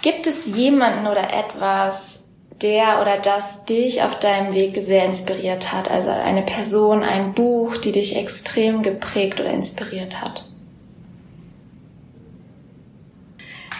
gibt 0.03 0.27
es 0.27 0.55
jemanden 0.55 1.07
oder 1.07 1.33
etwas, 1.33 2.25
der 2.61 3.01
oder 3.01 3.17
das 3.17 3.65
dich 3.65 4.03
auf 4.03 4.19
deinem 4.19 4.53
Weg 4.53 4.77
sehr 4.79 5.03
inspiriert 5.03 5.73
hat? 5.73 5.89
Also 5.89 6.11
eine 6.11 6.43
Person, 6.43 7.01
ein 7.01 7.33
Buch, 7.33 7.77
die 7.77 7.91
dich 7.91 8.15
extrem 8.15 8.83
geprägt 8.83 9.39
oder 9.39 9.49
inspiriert 9.49 10.21
hat? 10.21 10.45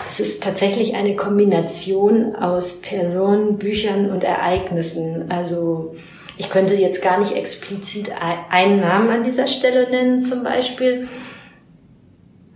Es 0.09 0.19
ist 0.19 0.43
tatsächlich 0.43 0.95
eine 0.95 1.15
Kombination 1.15 2.35
aus 2.35 2.81
Personen, 2.81 3.57
Büchern 3.57 4.09
und 4.09 4.23
Ereignissen. 4.23 5.31
Also 5.31 5.95
ich 6.37 6.49
könnte 6.49 6.73
jetzt 6.73 7.01
gar 7.01 7.19
nicht 7.19 7.35
explizit 7.35 8.11
einen 8.49 8.79
Namen 8.79 9.09
an 9.09 9.23
dieser 9.23 9.47
Stelle 9.47 9.89
nennen 9.89 10.21
zum 10.21 10.43
Beispiel. 10.43 11.07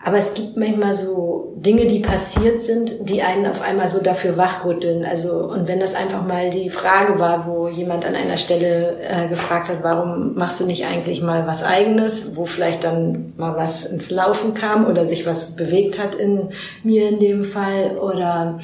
Aber 0.05 0.19
es 0.19 0.35
gibt 0.35 0.55
manchmal 0.55 0.93
so 0.93 1.55
Dinge, 1.57 1.87
die 1.87 1.99
passiert 1.99 2.61
sind, 2.61 3.09
die 3.09 3.23
einen 3.23 3.47
auf 3.47 3.63
einmal 3.63 3.87
so 3.87 4.03
dafür 4.03 4.37
wachrütteln. 4.37 5.03
Also, 5.03 5.45
und 5.45 5.67
wenn 5.67 5.79
das 5.79 5.95
einfach 5.95 6.23
mal 6.23 6.51
die 6.51 6.69
Frage 6.69 7.17
war, 7.17 7.47
wo 7.47 7.67
jemand 7.67 8.05
an 8.05 8.13
einer 8.13 8.37
Stelle 8.37 8.99
äh, 9.01 9.27
gefragt 9.27 9.67
hat, 9.69 9.79
warum 9.81 10.35
machst 10.35 10.61
du 10.61 10.67
nicht 10.67 10.85
eigentlich 10.85 11.23
mal 11.23 11.47
was 11.47 11.63
eigenes, 11.63 12.35
wo 12.35 12.45
vielleicht 12.45 12.83
dann 12.83 13.33
mal 13.35 13.55
was 13.55 13.83
ins 13.83 14.11
Laufen 14.11 14.53
kam 14.53 14.85
oder 14.85 15.07
sich 15.07 15.25
was 15.25 15.55
bewegt 15.55 15.97
hat 15.97 16.13
in 16.13 16.49
mir 16.83 17.09
in 17.09 17.19
dem 17.19 17.43
Fall 17.43 17.97
oder 17.97 18.59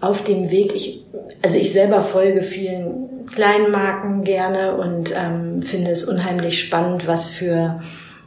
auf 0.00 0.24
dem 0.24 0.50
Weg, 0.50 0.74
ich, 0.74 1.04
also 1.40 1.56
ich 1.56 1.72
selber 1.72 2.02
folge 2.02 2.42
vielen 2.42 3.26
kleinen 3.32 3.70
Marken 3.70 4.24
gerne 4.24 4.76
und 4.76 5.14
ähm, 5.16 5.62
finde 5.62 5.92
es 5.92 6.02
unheimlich 6.02 6.58
spannend, 6.58 7.06
was 7.06 7.28
für 7.28 7.80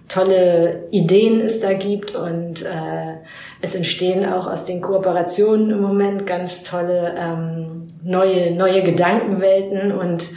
tolle 0.09 0.87
Ideen 0.89 1.39
es 1.39 1.61
da 1.61 1.73
gibt 1.73 2.15
und 2.15 2.63
äh, 2.63 3.15
es 3.61 3.75
entstehen 3.75 4.25
auch 4.25 4.47
aus 4.47 4.65
den 4.65 4.81
Kooperationen 4.81 5.69
im 5.69 5.81
Moment 5.81 6.25
ganz 6.25 6.63
tolle 6.63 7.15
ähm, 7.17 7.93
neue 8.03 8.51
neue 8.51 8.83
Gedankenwelten 8.83 9.91
und 9.91 10.31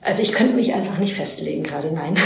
also 0.00 0.22
ich 0.22 0.32
könnte 0.32 0.54
mich 0.54 0.74
einfach 0.74 0.98
nicht 0.98 1.14
festlegen 1.14 1.62
gerade, 1.62 1.92
nein. 1.92 2.16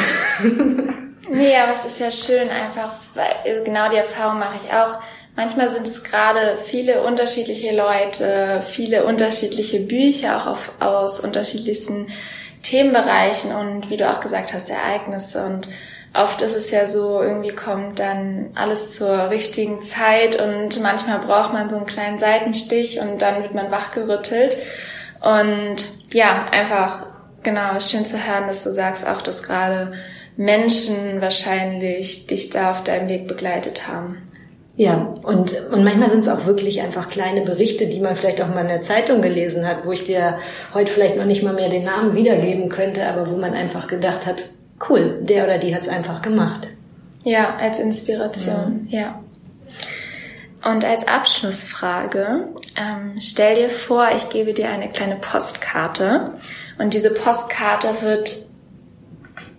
nee, 1.31 1.57
aber 1.57 1.73
es 1.73 1.85
ist 1.85 2.01
ja 2.01 2.11
schön 2.11 2.49
einfach, 2.51 2.97
weil 3.15 3.63
genau 3.65 3.91
die 3.91 3.97
Erfahrung 3.97 4.39
mache 4.39 4.59
ich 4.63 4.73
auch. 4.73 4.99
Manchmal 5.37 5.69
sind 5.69 5.87
es 5.87 6.03
gerade 6.03 6.57
viele 6.63 7.03
unterschiedliche 7.03 7.75
Leute, 7.75 8.61
viele 8.61 9.05
unterschiedliche 9.05 9.79
Bücher, 9.79 10.37
auch 10.37 10.47
auf, 10.49 10.73
aus 10.81 11.21
unterschiedlichsten 11.21 12.09
Themenbereichen 12.63 13.53
und 13.53 13.91
wie 13.91 13.97
du 13.97 14.11
auch 14.11 14.19
gesagt 14.19 14.53
hast, 14.53 14.69
Ereignisse 14.69 15.45
und 15.47 15.69
oft 16.15 16.43
ist 16.43 16.57
es 16.57 16.71
ja 16.71 16.87
so, 16.87 17.23
irgendwie 17.23 17.55
kommt 17.55 17.99
dann 17.99 18.51
alles 18.55 18.95
zur 18.95 19.31
richtigen 19.31 19.83
Zeit 19.83 20.41
und 20.41 20.81
manchmal 20.83 21.19
braucht 21.19 21.53
man 21.53 21.69
so 21.69 21.77
einen 21.77 21.87
kleinen 21.87 22.19
Seitenstich 22.19 23.01
und 23.01 23.23
dann 23.23 23.43
wird 23.43 23.55
man 23.55 23.71
wachgerüttelt. 23.71 24.57
Und 25.21 25.77
ja, 26.13 26.47
einfach, 26.51 27.07
genau, 27.43 27.79
schön 27.81 28.07
zu 28.07 28.19
hören, 28.25 28.47
dass 28.47 28.65
du 28.65 28.73
sagst 28.73 29.07
auch, 29.07 29.23
dass 29.23 29.43
gerade 29.43 29.93
Menschen 30.37 31.21
wahrscheinlich 31.21 32.27
dich 32.27 32.51
da 32.51 32.71
auf 32.71 32.85
deinem 32.85 33.09
Weg 33.09 33.27
begleitet 33.27 33.89
haben. 33.89 34.19
Ja, 34.77 35.17
und, 35.25 35.61
und 35.73 35.83
manchmal 35.83 36.09
sind 36.09 36.21
es 36.21 36.29
auch 36.29 36.47
wirklich 36.47 36.81
einfach 36.83 37.09
kleine 37.09 37.41
Berichte, 37.41 37.89
die 37.89 37.99
man 37.99 38.15
vielleicht 38.15 38.41
auch 38.41 38.47
mal 38.47 38.61
in 38.61 38.69
der 38.69 38.81
Zeitung 38.81 39.23
gelesen 39.23 39.67
hat, 39.67 39.85
wo 39.85 39.91
ich 39.91 40.05
dir 40.05 40.39
heute 40.73 40.93
vielleicht 40.93 41.17
noch 41.17 41.25
nicht 41.25 41.43
mal 41.43 41.53
mehr 41.53 41.69
den 41.69 41.83
Namen 41.83 42.15
wiedergeben 42.15 42.69
könnte, 42.69 43.09
aber 43.09 43.29
wo 43.29 43.37
man 43.37 43.55
einfach 43.55 43.89
gedacht 43.89 44.25
hat, 44.25 44.51
cool, 44.89 45.19
der 45.23 45.45
oder 45.45 45.59
die 45.59 45.75
hat 45.75 45.83
es 45.83 45.89
einfach 45.89 46.23
gemacht. 46.23 46.69
Ja, 47.25 47.57
als 47.57 47.79
Inspiration, 47.79 48.85
mhm. 48.85 48.89
ja. 48.89 49.21
Und 50.65 50.85
als 50.85 51.07
Abschlussfrage, 51.07 52.49
ähm, 52.77 53.17
stell 53.21 53.57
dir 53.57 53.71
vor, 53.71 54.09
ich 54.17 54.29
gebe 54.29 54.53
dir 54.53 54.69
eine 54.71 54.89
kleine 54.91 55.17
Postkarte 55.17 56.35
und 56.79 56.95
diese 56.95 57.15
Postkarte 57.15 58.03
wird 58.03 58.49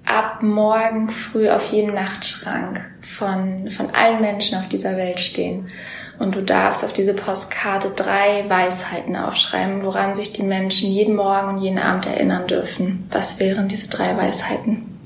ab 0.05 0.41
morgen 0.41 1.09
früh 1.09 1.49
auf 1.49 1.71
jedem 1.71 1.93
Nachtschrank 1.93 2.81
von, 3.01 3.69
von 3.69 3.91
allen 3.91 4.21
Menschen 4.21 4.57
auf 4.57 4.67
dieser 4.67 4.97
Welt 4.97 5.19
stehen. 5.19 5.69
Und 6.17 6.35
du 6.35 6.41
darfst 6.41 6.83
auf 6.83 6.91
diese 6.91 7.13
Postkarte 7.13 7.91
drei 7.95 8.43
Weisheiten 8.49 9.15
aufschreiben, 9.15 9.85
woran 9.85 10.15
sich 10.15 10.33
die 10.33 10.43
Menschen 10.43 10.91
jeden 10.91 11.15
Morgen 11.15 11.47
und 11.47 11.57
jeden 11.59 11.79
Abend 11.79 12.07
erinnern 12.07 12.45
dürfen. 12.45 13.07
Was 13.09 13.39
wären 13.39 13.69
diese 13.69 13.89
drei 13.89 14.17
Weisheiten? 14.17 14.98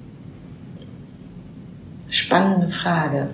Spannende 2.14 2.70
Frage. 2.70 3.30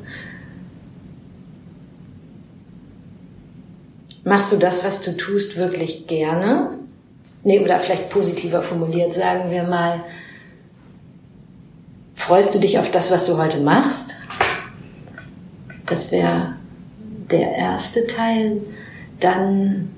Machst 4.23 4.53
du 4.53 4.55
das, 4.55 4.85
was 4.85 5.01
du 5.01 5.17
tust, 5.17 5.57
wirklich 5.57 6.07
gerne? 6.07 6.79
Nee, 7.43 7.59
oder 7.59 7.77
vielleicht 7.79 8.09
positiver 8.09 8.61
formuliert, 8.61 9.13
sagen 9.13 9.51
wir 9.51 9.63
mal, 9.63 10.05
freust 12.15 12.55
du 12.55 12.59
dich 12.59 12.79
auf 12.79 12.89
das, 12.89 13.11
was 13.11 13.25
du 13.25 13.37
heute 13.37 13.59
machst? 13.59 14.15
Das 15.85 16.13
wäre 16.13 16.55
der 17.31 17.51
erste 17.51 18.07
Teil. 18.07 18.61
Dann 19.19 19.89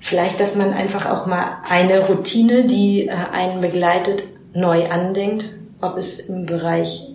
vielleicht, 0.00 0.38
dass 0.38 0.54
man 0.54 0.74
einfach 0.74 1.06
auch 1.06 1.24
mal 1.24 1.62
eine 1.66 2.00
Routine, 2.00 2.66
die 2.66 3.06
äh, 3.06 3.10
einen 3.10 3.62
begleitet, 3.62 4.24
neu 4.52 4.84
andenkt 4.90 5.46
ob 5.84 5.96
es 5.96 6.20
im 6.20 6.46
Bereich 6.46 7.08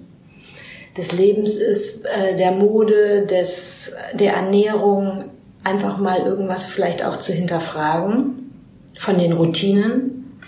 des 0.98 1.12
Lebens 1.12 1.56
ist, 1.56 2.06
äh, 2.06 2.36
der 2.36 2.52
Mode, 2.52 3.26
des, 3.26 3.94
der 4.14 4.34
Ernährung, 4.34 5.26
einfach 5.64 5.98
mal 5.98 6.20
irgendwas 6.20 6.66
vielleicht 6.66 7.04
auch 7.04 7.18
zu 7.18 7.34
hinterfragen 7.34 8.52
von 8.98 9.18
den 9.18 9.34
Routinen. 9.34 10.40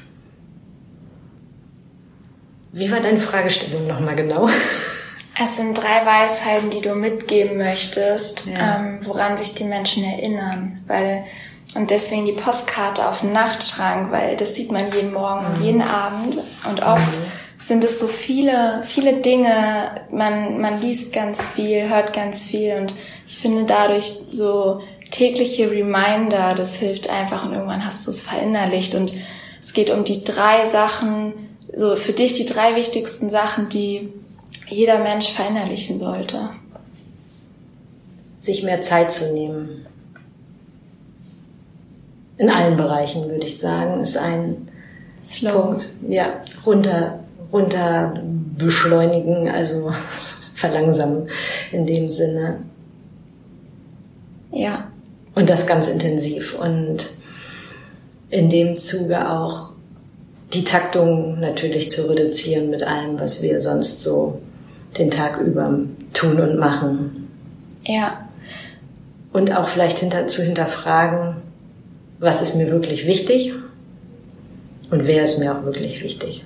Wie 2.72 2.92
war 2.92 3.00
deine 3.00 3.20
Fragestellung 3.20 3.88
nochmal 3.88 4.16
genau? 4.16 4.50
Es 5.44 5.56
sind 5.56 5.76
drei 5.76 6.06
Weisheiten, 6.06 6.70
die 6.70 6.82
du 6.82 6.94
mitgeben 6.94 7.58
möchtest, 7.58 8.46
ja. 8.46 8.76
ähm, 8.76 9.00
woran 9.04 9.38
sich 9.38 9.56
die 9.56 9.64
Menschen 9.64 10.04
erinnern, 10.04 10.84
weil 10.86 11.24
und 11.74 11.90
deswegen 11.90 12.26
die 12.26 12.34
Postkarte 12.34 13.08
auf 13.08 13.22
dem 13.22 13.32
Nachtschrank, 13.32 14.12
weil 14.12 14.36
das 14.36 14.56
sieht 14.56 14.72
man 14.72 14.92
jeden 14.92 15.14
Morgen 15.14 15.46
mhm. 15.46 15.48
und 15.48 15.62
jeden 15.64 15.82
Abend 15.82 16.38
und 16.70 16.84
oft 16.84 17.20
mhm 17.22 17.41
sind 17.63 17.84
es 17.84 18.00
so 18.00 18.08
viele, 18.08 18.82
viele 18.84 19.21
Dinge. 19.21 20.02
Man, 20.12 20.60
man 20.60 20.82
liest 20.82 21.13
ganz 21.13 21.45
viel, 21.45 21.89
hört 21.89 22.13
ganz 22.13 22.43
viel 22.43 22.76
und 22.76 22.93
ich 23.28 23.38
finde 23.38 23.65
dadurch 23.65 24.13
so 24.30 24.82
tägliche 25.12 25.69
Reminder, 25.69 26.56
das 26.56 26.76
hilft 26.76 27.10
einfach 27.10 27.45
und 27.45 27.54
irgendwann 27.54 27.86
hast 27.86 28.08
du 28.08 28.12
es 28.12 28.21
verinnerlicht 28.21 28.95
und 28.95 29.13
es 29.60 29.74
geht 29.74 29.91
um 29.91 30.04
die 30.04 30.24
drei 30.24 30.65
Sachen, 30.65 31.34
so 31.74 31.95
für 31.95 32.13
dich 32.13 32.34
die 32.34 32.45
drei 32.45 32.76
wichtigsten 32.76 33.30
Sachen, 33.30 33.69
die 33.69 34.12
jeder 34.67 35.00
Mensch 35.00 35.30
verinnerlichen 35.30 36.00
sollte. 36.00 36.50
Sich 38.39 38.63
mehr 38.63 38.82
Zeit 38.82 39.12
zu 39.12 39.34
nehmen. 39.34 39.86
In 42.38 42.50
allen 42.50 42.76
Bereichen 42.76 43.30
würde 43.30 43.45
ich 43.45 43.60
sagen, 43.60 44.02
ist 44.02 44.17
ein 44.17 44.69
Slow. 45.21 45.62
Punkt. 45.62 45.89
Ja, 46.10 46.41
runter, 46.65 47.19
runter 47.52 48.14
beschleunigen, 48.58 49.50
also 49.50 49.94
verlangsamen 50.54 51.30
in 51.72 51.86
dem 51.86 52.10
Sinne. 52.10 52.60
Ja. 54.52 54.88
Und 55.34 55.50
das 55.50 55.66
ganz 55.66 55.88
intensiv. 55.88 56.58
Und 56.60 57.12
in 58.30 58.50
dem 58.50 58.78
Zuge 58.78 59.30
auch 59.30 59.72
die 60.54 60.64
Taktung 60.64 61.40
natürlich 61.40 61.90
zu 61.90 62.10
reduzieren 62.10 62.70
mit 62.70 62.84
allem, 62.84 63.20
was 63.20 63.42
wir 63.42 63.62
sonst 63.62 64.04
so 64.04 64.42
den 64.98 65.10
Tag 65.10 65.40
über 65.40 65.80
tun 66.14 66.40
und 66.40 66.58
machen. 66.58 67.30
Ja. 67.86 68.28
Und 69.32 69.56
auch 69.56 69.70
vielleicht 69.70 70.00
hinter, 70.00 70.28
zu 70.28 70.44
hinterfragen, 70.44 71.38
was 72.20 72.42
ist 72.42 72.56
mir 72.56 72.70
wirklich 72.70 73.08
wichtig 73.08 73.54
und 74.90 75.08
wer 75.08 75.24
ist 75.24 75.40
mir 75.40 75.58
auch 75.58 75.64
wirklich 75.64 76.04
wichtig. 76.04 76.44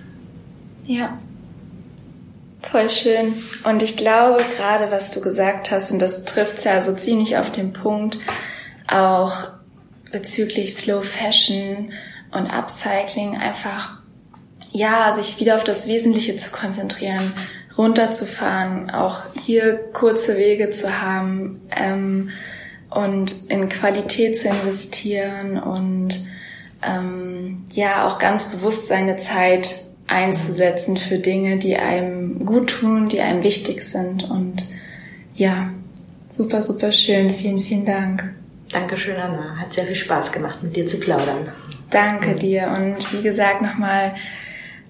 Ja. 0.85 1.17
Voll 2.61 2.89
schön. 2.89 3.33
Und 3.63 3.83
ich 3.83 3.95
glaube, 3.95 4.43
gerade 4.57 4.91
was 4.91 5.11
du 5.11 5.21
gesagt 5.21 5.71
hast, 5.71 5.91
und 5.91 6.01
das 6.01 6.25
trifft 6.25 6.63
ja 6.65 6.81
so 6.81 6.93
ziemlich 6.93 7.37
auf 7.37 7.51
den 7.51 7.73
Punkt, 7.73 8.17
auch 8.87 9.49
bezüglich 10.11 10.75
Slow 10.75 11.03
Fashion 11.03 11.91
und 12.31 12.47
Upcycling 12.47 13.37
einfach, 13.37 14.01
ja, 14.71 15.13
sich 15.13 15.39
wieder 15.39 15.55
auf 15.55 15.63
das 15.63 15.87
Wesentliche 15.87 16.35
zu 16.35 16.51
konzentrieren, 16.51 17.33
runterzufahren, 17.77 18.89
auch 18.89 19.21
hier 19.45 19.75
kurze 19.93 20.37
Wege 20.37 20.69
zu 20.69 21.01
haben 21.01 21.61
ähm, 21.75 22.29
und 22.89 23.49
in 23.49 23.69
Qualität 23.69 24.37
zu 24.37 24.49
investieren 24.49 25.59
und 25.59 26.25
ähm, 26.81 27.63
ja, 27.73 28.07
auch 28.07 28.19
ganz 28.19 28.51
bewusst 28.51 28.87
seine 28.87 29.17
Zeit 29.17 29.85
einzusetzen 30.07 30.97
für 30.97 31.17
Dinge, 31.17 31.57
die 31.57 31.77
einem 31.77 32.45
gut 32.45 32.69
tun, 32.69 33.09
die 33.09 33.21
einem 33.21 33.43
wichtig 33.43 33.83
sind. 33.83 34.29
Und 34.29 34.69
ja, 35.33 35.71
super, 36.29 36.61
super 36.61 36.91
schön. 36.91 37.33
Vielen, 37.33 37.61
vielen 37.61 37.85
Dank. 37.85 38.33
Dankeschön, 38.71 39.17
Anna. 39.17 39.57
Hat 39.59 39.73
sehr 39.73 39.85
viel 39.85 39.95
Spaß 39.95 40.31
gemacht, 40.31 40.61
mit 40.63 40.75
dir 40.75 40.85
zu 40.85 40.99
plaudern. 40.99 41.51
Danke 41.89 42.35
dir. 42.35 42.67
Und 42.75 43.13
wie 43.13 43.21
gesagt, 43.21 43.61
nochmal 43.61 44.15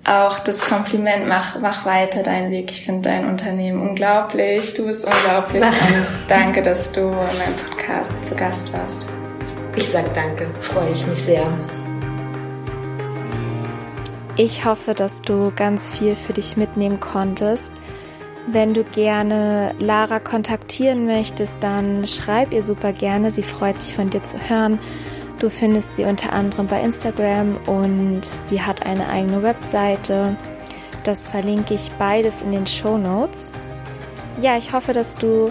auch 0.06 0.40
das 0.40 0.62
Kompliment, 0.62 1.28
mach, 1.28 1.60
mach 1.60 1.86
weiter 1.86 2.24
deinen 2.24 2.52
Weg. 2.52 2.72
Ich 2.72 2.86
finde 2.86 3.10
dein 3.10 3.28
Unternehmen 3.28 3.82
unglaublich. 3.82 4.76
Du 4.76 4.86
bist 4.86 5.06
unglaublich 5.06 5.64
und 5.64 6.08
danke, 6.28 6.62
dass 6.62 6.92
du 6.92 7.02
in 7.02 7.12
meinem 7.12 7.56
Podcast 7.70 8.24
zu 8.24 8.36
Gast 8.36 8.72
warst. 8.74 9.10
Ich 9.76 9.90
sag 9.90 10.14
danke, 10.14 10.48
freue 10.62 10.92
ich 10.92 11.06
mich 11.08 11.24
sehr. 11.24 11.46
Ich 14.38 14.66
hoffe, 14.66 14.94
dass 14.94 15.22
du 15.22 15.54
ganz 15.56 15.90
viel 15.90 16.18
für 16.18 16.34
dich 16.34 16.58
mitnehmen 16.58 17.00
konntest. 17.00 17.72
Wenn 18.48 18.74
du 18.74 18.84
gerne 18.84 19.74
Lara 19.80 20.20
kontaktieren 20.20 21.06
möchtest, 21.06 21.64
dann 21.64 22.06
schreib 22.06 22.52
ihr 22.52 22.62
super 22.62 22.92
gerne. 22.92 23.32
Sie 23.32 23.44
freut 23.44 23.80
sich 23.80 23.96
von 23.96 24.10
dir 24.10 24.24
zu 24.24 24.38
hören. 24.50 24.78
Du 25.40 25.50
findest 25.50 25.96
sie 25.96 26.04
unter 26.04 26.34
anderem 26.34 26.68
bei 26.68 26.82
Instagram 26.82 27.58
und 27.66 28.26
sie 28.26 28.62
hat 28.62 28.86
eine 28.86 29.08
eigene 29.08 29.42
Webseite. 29.42 30.36
Das 31.06 31.28
verlinke 31.28 31.74
ich 31.74 31.92
beides 31.94 32.42
in 32.42 32.52
den 32.52 32.68
Show 32.68 32.98
Notes. 32.98 33.54
Ja, 34.42 34.58
ich 34.58 34.74
hoffe, 34.74 34.92
dass 34.92 35.16
du 35.16 35.50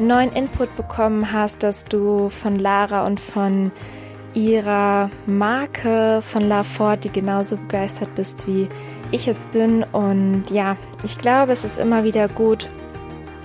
neuen 0.00 0.32
Input 0.32 0.74
bekommen 0.74 1.32
hast, 1.32 1.62
dass 1.62 1.84
du 1.84 2.30
von 2.30 2.58
Lara 2.58 3.06
und 3.06 3.20
von 3.20 3.70
ihrer 4.34 5.10
Marke 5.26 6.20
von 6.22 6.42
La 6.42 6.62
Fort, 6.62 7.04
die 7.04 7.12
genauso 7.12 7.56
begeistert 7.56 8.14
bist 8.14 8.46
wie 8.46 8.68
ich 9.10 9.28
es 9.28 9.46
bin. 9.46 9.84
Und 9.84 10.44
ja, 10.50 10.76
ich 11.02 11.18
glaube, 11.18 11.52
es 11.52 11.64
ist 11.64 11.78
immer 11.78 12.04
wieder 12.04 12.28
gut, 12.28 12.68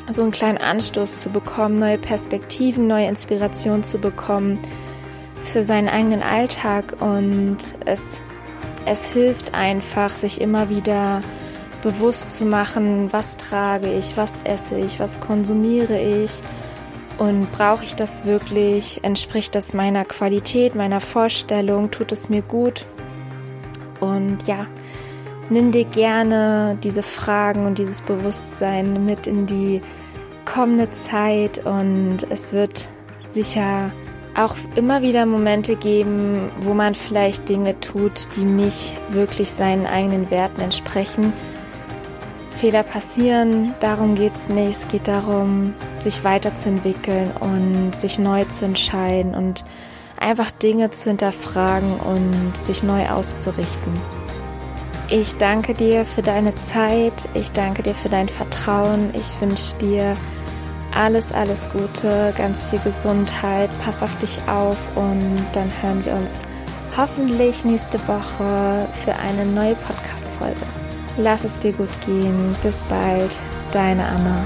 so 0.10 0.24
einen 0.24 0.32
kleinen 0.32 0.58
Anstoß 0.58 1.22
zu 1.22 1.30
bekommen, 1.30 1.78
neue 1.78 2.00
Perspektiven, 2.00 2.88
neue 2.88 3.08
Inspirationen 3.08 3.84
zu 3.84 4.00
bekommen 4.00 4.60
für 5.44 5.64
seinen 5.64 5.88
eigenen 5.88 6.24
Alltag. 6.24 6.96
Und 7.00 7.58
es, 7.86 8.20
es 8.86 9.12
hilft 9.12 9.54
einfach, 9.54 10.10
sich 10.10 10.42
immer 10.42 10.70
wieder 10.70 11.22
bewusst 11.84 12.34
zu 12.36 12.46
machen, 12.46 13.14
was 13.14 13.38
trage 13.38 13.94
ich, 13.94 14.18
was 14.18 14.40
esse 14.44 14.78
ich, 14.78 15.00
was 15.00 15.20
konsumiere 15.20 16.00
ich 16.00 16.42
und 17.20 17.52
brauche 17.52 17.84
ich 17.84 17.96
das 17.96 18.26
wirklich? 18.26 19.04
Entspricht 19.04 19.54
das 19.54 19.74
meiner 19.74 20.06
Qualität, 20.06 20.74
meiner 20.74 21.02
Vorstellung? 21.02 21.92
Tut 21.92 22.12
es 22.12 22.30
mir 22.30 22.42
gut? 22.42 22.86
Und 24.00 24.48
ja, 24.48 24.66
nimm 25.50 25.72
dir 25.72 25.84
gerne 25.84 26.78
diese 26.82 27.04
Fragen 27.04 27.66
und 27.66 27.78
dieses 27.78 28.02
Bewusstsein 28.02 29.06
mit 29.06 29.28
in 29.28 29.46
die 29.46 29.82
kommende 30.46 30.92
Zeit 30.94 31.66
und 31.66 32.20
es 32.30 32.54
wird 32.54 32.90
sicher 33.26 33.92
auch 34.36 34.56
immer 34.76 35.02
wieder 35.02 35.26
Momente 35.26 35.76
geben, 35.76 36.50
wo 36.60 36.74
man 36.74 36.96
vielleicht 36.96 37.50
Dinge 37.50 37.80
tut, 37.82 38.36
die 38.38 38.46
nicht 38.46 38.94
wirklich 39.10 39.52
seinen 39.52 39.86
eigenen 39.86 40.32
Werten 40.32 40.62
entsprechen 40.62 41.34
Fehler 42.60 42.84
passieren, 42.84 43.74
darum 43.80 44.16
geht 44.16 44.34
es 44.36 44.50
nicht. 44.50 44.72
Es 44.72 44.88
geht 44.90 45.08
darum, 45.08 45.74
sich 46.02 46.26
weiterzuentwickeln 46.26 47.32
und 47.40 47.96
sich 47.96 48.20
neu 48.20 48.44
zu 48.44 48.66
entscheiden 48.66 49.34
und 49.34 49.64
einfach 50.20 50.52
Dinge 50.52 50.90
zu 50.90 51.10
hinterfragen 51.10 51.94
und 52.02 52.58
sich 52.58 52.84
neu 52.84 53.08
auszurichten. 53.08 53.94
Ich 55.10 55.38
danke 55.38 55.74
dir 55.74 56.04
für 56.06 56.22
deine 56.22 56.54
Zeit, 56.56 57.30
ich 57.34 57.54
danke 57.54 57.82
dir 57.82 57.96
für 57.96 58.10
dein 58.10 58.28
Vertrauen, 58.28 59.12
ich 59.14 59.40
wünsche 59.40 59.74
dir 59.76 60.18
alles, 60.94 61.32
alles 61.32 61.70
Gute, 61.72 62.34
ganz 62.38 62.64
viel 62.64 62.80
Gesundheit, 62.80 63.70
pass 63.84 64.04
auf 64.04 64.16
dich 64.20 64.38
auf 64.48 64.78
und 64.96 65.46
dann 65.54 65.72
hören 65.82 66.04
wir 66.04 66.14
uns 66.14 66.42
hoffentlich 66.98 67.64
nächste 67.64 68.00
Woche 68.06 68.86
für 69.02 69.16
eine 69.16 69.46
neue 69.46 69.76
Podcast-Folge. 69.76 70.79
Lass 71.22 71.44
es 71.44 71.60
dir 71.60 71.74
gut 71.74 71.90
gehen. 72.06 72.56
Bis 72.64 72.82
bald, 72.84 73.36
deine 73.74 74.08
Anna. 74.08 74.42